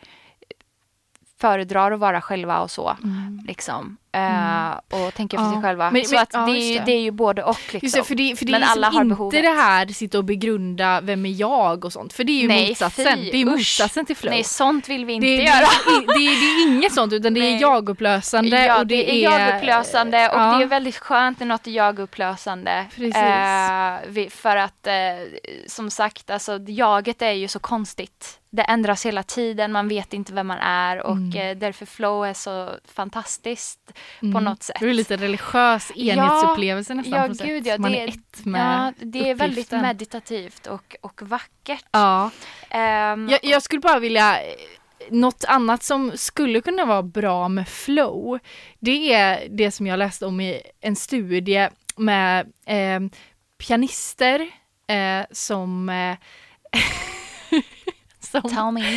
föredrar 1.42 1.92
att 1.92 2.00
vara 2.00 2.20
själva 2.20 2.60
och 2.60 2.70
så. 2.70 2.96
Mm. 3.02 3.40
Liksom. 3.48 3.96
Eh, 4.14 4.70
och 5.06 5.14
tänker 5.14 5.38
för 5.38 5.44
Ja. 5.44 5.52
sig 5.52 5.62
själva. 5.62 5.90
Men- 5.90 6.04
så 6.04 6.14
men- 6.14 6.22
att 6.22 6.30
ja, 6.32 6.40
det, 6.46 6.52
är 6.52 6.72
ju, 6.72 6.78
det. 6.78 6.84
det 6.84 6.92
är 6.92 7.00
ju 7.00 7.10
både 7.10 7.42
och. 7.42 7.56
Liksom. 7.72 7.80
Just 7.82 7.94
det, 7.96 8.04
för 8.04 8.14
det, 8.14 8.36
för 8.38 8.44
det 8.44 8.50
är 8.50 8.52
Men 8.52 8.60
liksom 8.60 8.78
alla 8.78 8.90
har 8.90 9.02
inte 9.02 9.14
behovet. 9.14 9.42
det 9.42 9.48
här 9.48 9.86
sitta 9.86 10.18
och 10.18 10.24
begrunda 10.24 11.00
vem 11.00 11.26
är 11.26 11.30
jag 11.40 11.84
och 11.84 11.92
sånt 11.92 12.12
för 12.12 12.24
det 12.24 12.32
är 12.32 12.40
ju 12.42 12.48
Nej, 12.48 12.68
motsatsen. 12.68 13.18
fy, 13.18 13.30
det 13.30 13.36
är 13.42 13.46
usch. 13.46 13.50
motsatsen 13.56 14.06
till 14.06 14.16
flow. 14.16 14.30
Nej, 14.34 14.44
sånt 14.44 14.88
vill 14.88 15.04
vi 15.04 15.12
inte 15.12 15.26
det, 15.26 15.34
göra. 15.34 15.46
är- 15.56 16.06
det, 16.18 16.26
är- 16.26 16.66
är 16.66 16.68
inget 16.76 16.92
sånt 16.94 17.12
utan 17.12 17.34
det 17.34 17.40
är 17.40 17.60
jagupplösande. 17.60 18.64
Ja, 18.64 18.78
och 18.78 18.86
det, 18.86 19.10
är 19.10 19.22
jagupplösande 19.22 20.28
och 20.28 20.40
ja. 20.40 20.56
det 20.58 20.62
är 20.64 20.66
väldigt 20.68 20.96
skönt 20.96 21.38
när 21.40 21.46
något 21.46 21.66
är 21.66 21.70
jagupplösande. 21.70 22.86
Precis. 22.96 23.16
Eh, 23.16 24.28
för 24.30 24.56
att 24.56 24.86
eh, 24.86 24.92
som 25.66 25.90
sagt, 25.90 26.30
alltså 26.30 26.58
jaget 26.66 27.22
är 27.22 27.32
ju 27.32 27.48
så 27.48 27.58
konstigt. 27.58 28.38
Det 28.54 28.62
ändras 28.62 29.06
hela 29.06 29.22
tiden, 29.22 29.72
man 29.72 29.88
vet 29.88 30.12
inte 30.14 30.32
vem 30.32 30.46
man 30.46 30.58
är 30.58 31.00
och 31.02 31.16
Mm. 31.16 31.36
eh, 31.50 31.56
därför 31.58 31.86
flow 31.86 32.26
är 32.26 32.34
så 32.34 32.70
fantastiskt 32.94 33.80
på 34.20 34.26
Mm. 34.26 34.44
något 34.44 34.62
sätt. 34.62 34.76
Det 34.80 34.88
är 34.90 34.94
lite 34.94 35.16
religiös 35.16 35.92
enhetsupplevelse 35.96 36.94
nästan 36.94 37.12
ja, 37.20 37.28
på 37.38 37.44
gud, 37.44 37.66
ja, 37.66 37.78
Man 37.78 37.92
det- 37.92 38.00
är 38.00 38.08
ett 38.08 38.44
med 38.44 38.60
Ja, 39.00 39.04
det 39.06 39.30
är 39.30 39.34
väldigt 39.34 39.70
meditativt 39.70 40.66
och, 40.66 40.96
och 41.00 41.22
vackert. 41.22 41.84
Ja. 41.90 42.30
Ehm, 42.70 43.28
Jag, 43.28 43.40
jag 43.42 43.62
skulle 43.62 43.80
bara 43.80 43.98
vilja, 43.98 44.38
något 45.10 45.44
annat 45.48 45.82
som 45.82 46.12
skulle 46.14 46.60
kunna 46.60 46.84
vara 46.84 47.02
bra 47.02 47.48
med 47.48 47.68
flow, 47.68 48.38
det 48.80 49.12
är 49.14 49.48
det 49.50 49.70
som 49.70 49.86
jag 49.86 49.98
läste 49.98 50.26
om 50.26 50.40
i 50.40 50.62
en 50.80 50.96
studie 50.96 51.68
med 51.96 52.46
eh, 52.66 53.00
pianister 53.66 54.40
eh, 54.86 55.24
som 55.30 55.88
eh, 55.88 56.16
som, 58.32 58.42
Tell 58.50 58.72
me. 58.72 58.80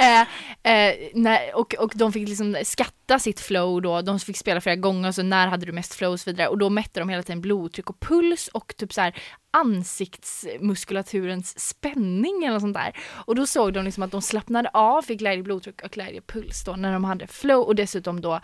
eh, 0.00 0.20
eh, 0.62 0.94
när, 1.14 1.56
och, 1.56 1.74
och 1.74 1.92
de 1.94 2.12
fick 2.12 2.28
liksom 2.28 2.56
skatta 2.64 3.18
sitt 3.18 3.40
flow 3.40 3.82
då, 3.82 4.02
de 4.02 4.20
fick 4.20 4.36
spela 4.36 4.60
flera 4.60 4.76
gånger, 4.76 5.12
så 5.12 5.22
när 5.22 5.46
hade 5.46 5.66
du 5.66 5.72
mest 5.72 5.94
flow 5.94 6.12
och 6.12 6.20
så 6.20 6.30
vidare. 6.30 6.48
Och 6.48 6.58
då 6.58 6.70
mätte 6.70 7.00
de 7.00 7.08
hela 7.08 7.22
tiden 7.22 7.40
blodtryck 7.40 7.90
och 7.90 8.00
puls 8.00 8.48
och 8.48 8.74
typ 8.76 8.92
så 8.92 9.00
här 9.00 9.14
ansiktsmuskulaturens 9.50 11.68
spänning 11.68 12.44
eller 12.44 12.58
sånt 12.58 12.76
där. 12.76 12.96
Och 13.12 13.34
då 13.34 13.46
såg 13.46 13.72
de 13.72 13.84
liksom 13.84 14.02
att 14.02 14.10
de 14.10 14.22
slappnade 14.22 14.70
av, 14.72 15.02
fick 15.02 15.20
lägre 15.20 15.42
blodtryck 15.42 15.82
och 15.82 15.96
lägre 15.96 16.20
puls 16.20 16.64
då 16.64 16.72
när 16.72 16.92
de 16.92 17.04
hade 17.04 17.26
flow 17.26 17.66
och 17.66 17.74
dessutom 17.74 18.20
då 18.20 18.40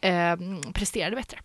eh, 0.00 0.36
presterade 0.74 1.16
bättre. 1.16 1.38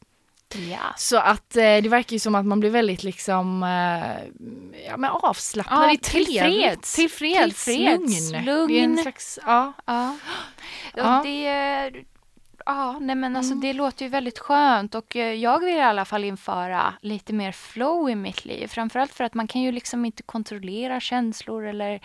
Ja. 0.56 0.78
Så 0.98 1.18
att 1.18 1.56
eh, 1.58 1.62
det 1.62 1.90
verkar 1.90 2.14
ju 2.14 2.20
som 2.20 2.36
att 2.36 2.46
man 2.46 2.60
blir 2.60 2.70
väldigt 2.70 3.04
liksom 3.04 3.64
eh, 3.64 4.80
ja, 4.88 4.98
men 4.98 5.10
avslappnad, 5.10 5.90
Ja, 5.92 5.98
tillfreds. 6.02 6.96
tillfreds, 6.96 7.66
Tillfreds, 7.66 8.32
lugn. 8.32 8.46
lugn. 8.46 8.68
Det 8.68 8.80
är 8.80 8.84
en 8.84 8.98
slags, 8.98 9.40
ja. 9.46 9.74
Ja. 9.86 10.16
Ja. 10.96 11.22
Det 11.24 11.92
Ja, 12.66 12.98
nej 13.00 13.16
men 13.16 13.36
alltså 13.36 13.52
Mm. 13.54 13.62
det 13.62 13.74
låter 13.74 14.06
ju 14.06 14.10
väldigt 14.10 14.40
skönt 14.40 14.96
och 14.96 15.16
eh, 15.16 15.34
jag 15.34 15.60
vill 15.60 15.76
i 15.78 15.82
alla 15.82 16.06
fall 16.06 16.24
införa 16.24 16.94
lite 17.02 17.34
mer 17.34 17.52
flow 17.52 18.10
i 18.10 18.16
mitt 18.16 18.46
liv. 18.46 18.68
Framförallt 18.68 19.14
för 19.14 19.24
att 19.24 19.34
man 19.34 19.48
kan 19.48 19.62
ju 19.62 19.72
liksom 19.72 20.06
inte 20.06 20.24
kontrollera 20.24 21.00
känslor 21.00 21.68
eller, 21.68 22.00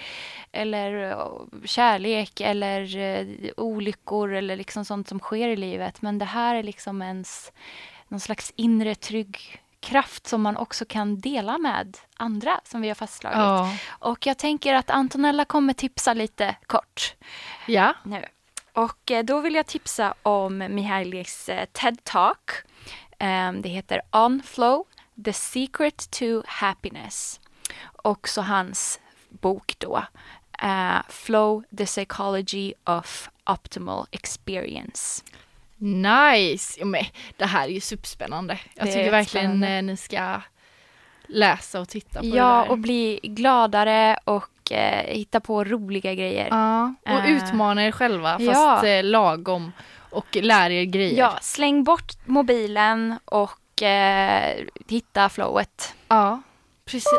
eller 0.53 1.11
eh, 1.11 1.19
kärlek 1.65 2.41
eller 2.41 2.97
eh, 2.97 3.27
olyckor 3.57 4.33
eller 4.35 4.57
liksom 4.57 4.85
sånt 4.85 5.09
som 5.09 5.19
sker 5.19 5.49
i 5.49 5.57
livet. 5.57 6.03
Men 6.03 6.19
det 6.19 6.25
här 6.25 6.55
är 6.55 6.63
liksom 6.63 7.03
ens 7.03 7.53
någon 8.09 8.21
slags 8.21 8.53
inre 8.57 8.95
trygg 8.95 9.63
kraft 9.81 10.27
som 10.27 10.43
man 10.43 10.57
också 10.57 10.85
kan 10.85 11.21
dela 11.21 11.59
med 11.59 11.99
andra 12.17 12.61
som 12.65 12.81
vi 12.81 12.89
har 12.89 12.95
fastslagit. 12.95 13.39
Ja. 13.39 13.77
Och 13.89 14.27
jag 14.27 14.39
tänker 14.39 14.75
att 14.75 14.91
Antonella 14.91 15.45
kommer 15.45 15.73
tipsa 15.73 16.15
lite 16.15 16.57
kort 16.67 17.15
ja. 17.67 17.95
nu. 18.05 18.25
Och 18.73 19.11
eh, 19.11 19.25
då 19.25 19.41
vill 19.41 19.55
jag 19.55 19.67
tipsa 19.67 20.15
om 20.23 20.59
Mihailis 20.59 21.49
eh, 21.49 21.67
TED-talk. 21.73 22.51
Ehm, 23.19 23.63
Det 23.63 23.69
heter 23.69 24.01
On 24.11 24.43
Flow, 24.45 24.85
The 25.25 25.33
Secret 25.33 26.11
to 26.11 26.43
Happiness. 26.47 27.41
Och 28.03 28.29
så 28.29 28.43
hans 28.43 29.01
bok 29.29 29.75
då, 29.79 30.05
eh, 30.63 30.99
Flow, 31.09 31.65
The 31.79 31.87
Psychology 31.87 32.73
of 32.85 33.31
Optimal 33.47 34.07
Experience. 34.11 35.25
Nice! 35.79 36.81
Ja, 36.81 36.87
men 36.87 37.05
det 37.37 37.45
här 37.47 37.65
är 37.65 37.73
ju 37.73 37.81
superspännande. 37.81 38.59
Jag 38.75 38.87
Det 38.87 38.93
tycker 38.93 39.11
verkligen 39.11 39.47
jättespännande. 39.63 39.77
eh, 39.77 39.83
ni 39.83 39.97
ska 39.97 40.41
läsa 41.27 41.81
och 41.81 41.89
titta 41.89 42.21
på 42.21 42.27
det 42.27 42.37
Ja, 42.37 42.65
och 42.69 42.79
bli 42.79 43.21
gladare 43.23 44.19
och 44.25 44.73
eh, 44.73 45.05
hitta 45.17 45.41
på 45.41 45.65
roliga 45.65 46.15
grejer. 46.15 46.49
ja, 46.51 46.95
och 47.03 47.11
Eh, 47.11 47.31
utmana 47.37 47.85
er 47.87 47.93
själva 47.93 48.31
fast 48.33 48.43
ja. 48.43 48.87
eh, 48.87 49.05
lagom 49.05 49.73
och 50.11 50.37
lär 50.37 50.71
er 50.71 50.85
grejer. 50.85 51.19
Ja, 51.19 51.39
släng 51.43 51.85
bort 51.85 52.13
mobilen 52.27 53.19
och 53.25 53.83
eh, 53.83 54.57
hitta 54.89 55.29
flowet. 55.29 55.95
ja 56.09 56.43
Precis. 56.91 57.13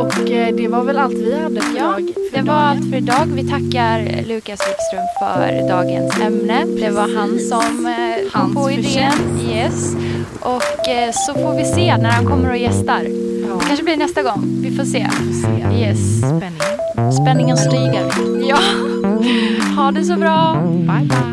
Och 0.00 0.30
eh, 0.30 0.54
det 0.56 0.68
var 0.68 0.84
väl 0.84 0.98
allt 0.98 1.14
vi 1.14 1.40
hade 1.42 1.60
för 1.60 1.78
Ja, 1.78 1.84
dag. 1.84 2.12
För 2.30 2.36
Det 2.36 2.42
var 2.42 2.54
dagen. 2.54 2.66
allt 2.66 2.90
för 2.90 2.96
idag. 2.96 3.26
Vi 3.34 3.48
tackar 3.48 4.22
Lukas 4.26 4.60
Wikström 4.60 5.06
för 5.18 5.68
dagens 5.68 6.20
ämne. 6.20 6.64
Det 6.80 6.90
var 6.90 7.08
han 7.16 7.38
som 7.38 7.86
eh, 7.86 8.30
kom 8.32 8.54
på 8.54 8.70
idén. 8.70 9.12
Yes. 9.50 9.94
Och 10.40 10.88
eh, 10.88 11.10
så 11.12 11.34
får 11.34 11.56
vi 11.56 11.64
se 11.64 11.96
när 11.96 12.10
han 12.10 12.26
kommer 12.26 12.50
och 12.50 12.56
gästar. 12.56 13.02
Ja, 13.48 13.54
Det 13.60 13.66
kanske 13.66 13.84
blir 13.84 13.96
nästa 13.96 14.22
gång. 14.22 14.58
Vi 14.62 14.76
får 14.76 14.84
se. 14.84 15.08
får 15.10 15.32
se. 15.42 15.78
Yes. 15.80 16.18
Spänning. 16.18 17.12
Spänningen 17.12 17.56
stiger. 17.56 18.12
Ja. 18.48 18.58
Ha 19.76 19.90
det 19.90 20.04
så 20.04 20.16
bra. 20.16 20.54
Bye 20.64 21.08
bye. 21.08 21.32